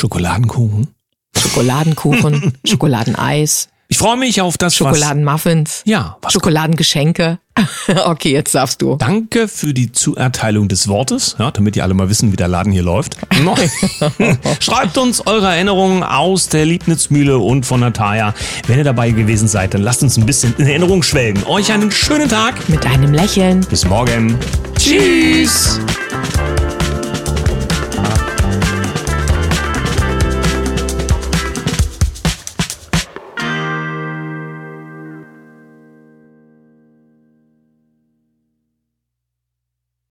Schokoladenkuchen. 0.00 0.94
Schokoladenkuchen, 1.36 2.56
Schokoladeneis, 2.64 3.68
Ich 3.88 3.98
freue 3.98 4.16
mich 4.16 4.40
auf 4.40 4.58
das. 4.58 4.76
Schokoladenmuffins, 4.76 5.82
Ja, 5.86 6.18
was 6.22 6.32
Schokoladengeschenke. 6.34 7.38
okay, 8.04 8.32
jetzt 8.32 8.54
darfst 8.54 8.80
du. 8.82 8.96
Danke 8.96 9.48
für 9.48 9.74
die 9.74 9.92
Zuerteilung 9.92 10.68
des 10.68 10.88
Wortes, 10.88 11.36
ja, 11.38 11.50
damit 11.50 11.76
ihr 11.76 11.82
alle 11.82 11.94
mal 11.94 12.08
wissen, 12.08 12.32
wie 12.32 12.36
der 12.36 12.48
Laden 12.48 12.72
hier 12.72 12.82
läuft. 12.82 13.16
Schreibt 14.60 14.98
uns 14.98 15.26
eure 15.26 15.48
Erinnerungen 15.48 16.02
aus 16.02 16.48
der 16.48 16.64
Liebnitzmühle 16.64 17.38
und 17.38 17.66
von 17.66 17.80
Natalia. 17.80 18.34
Wenn 18.66 18.78
ihr 18.78 18.84
dabei 18.84 19.10
gewesen 19.10 19.48
seid, 19.48 19.74
dann 19.74 19.82
lasst 19.82 20.02
uns 20.02 20.16
ein 20.16 20.26
bisschen 20.26 20.54
in 20.58 20.66
Erinnerung 20.66 21.02
schwelgen. 21.02 21.44
Euch 21.44 21.72
einen 21.72 21.90
schönen 21.90 22.28
Tag. 22.28 22.68
Mit 22.68 22.86
einem 22.86 23.12
Lächeln. 23.12 23.60
Bis 23.68 23.84
morgen. 23.84 24.38
Tschüss. 24.78 25.80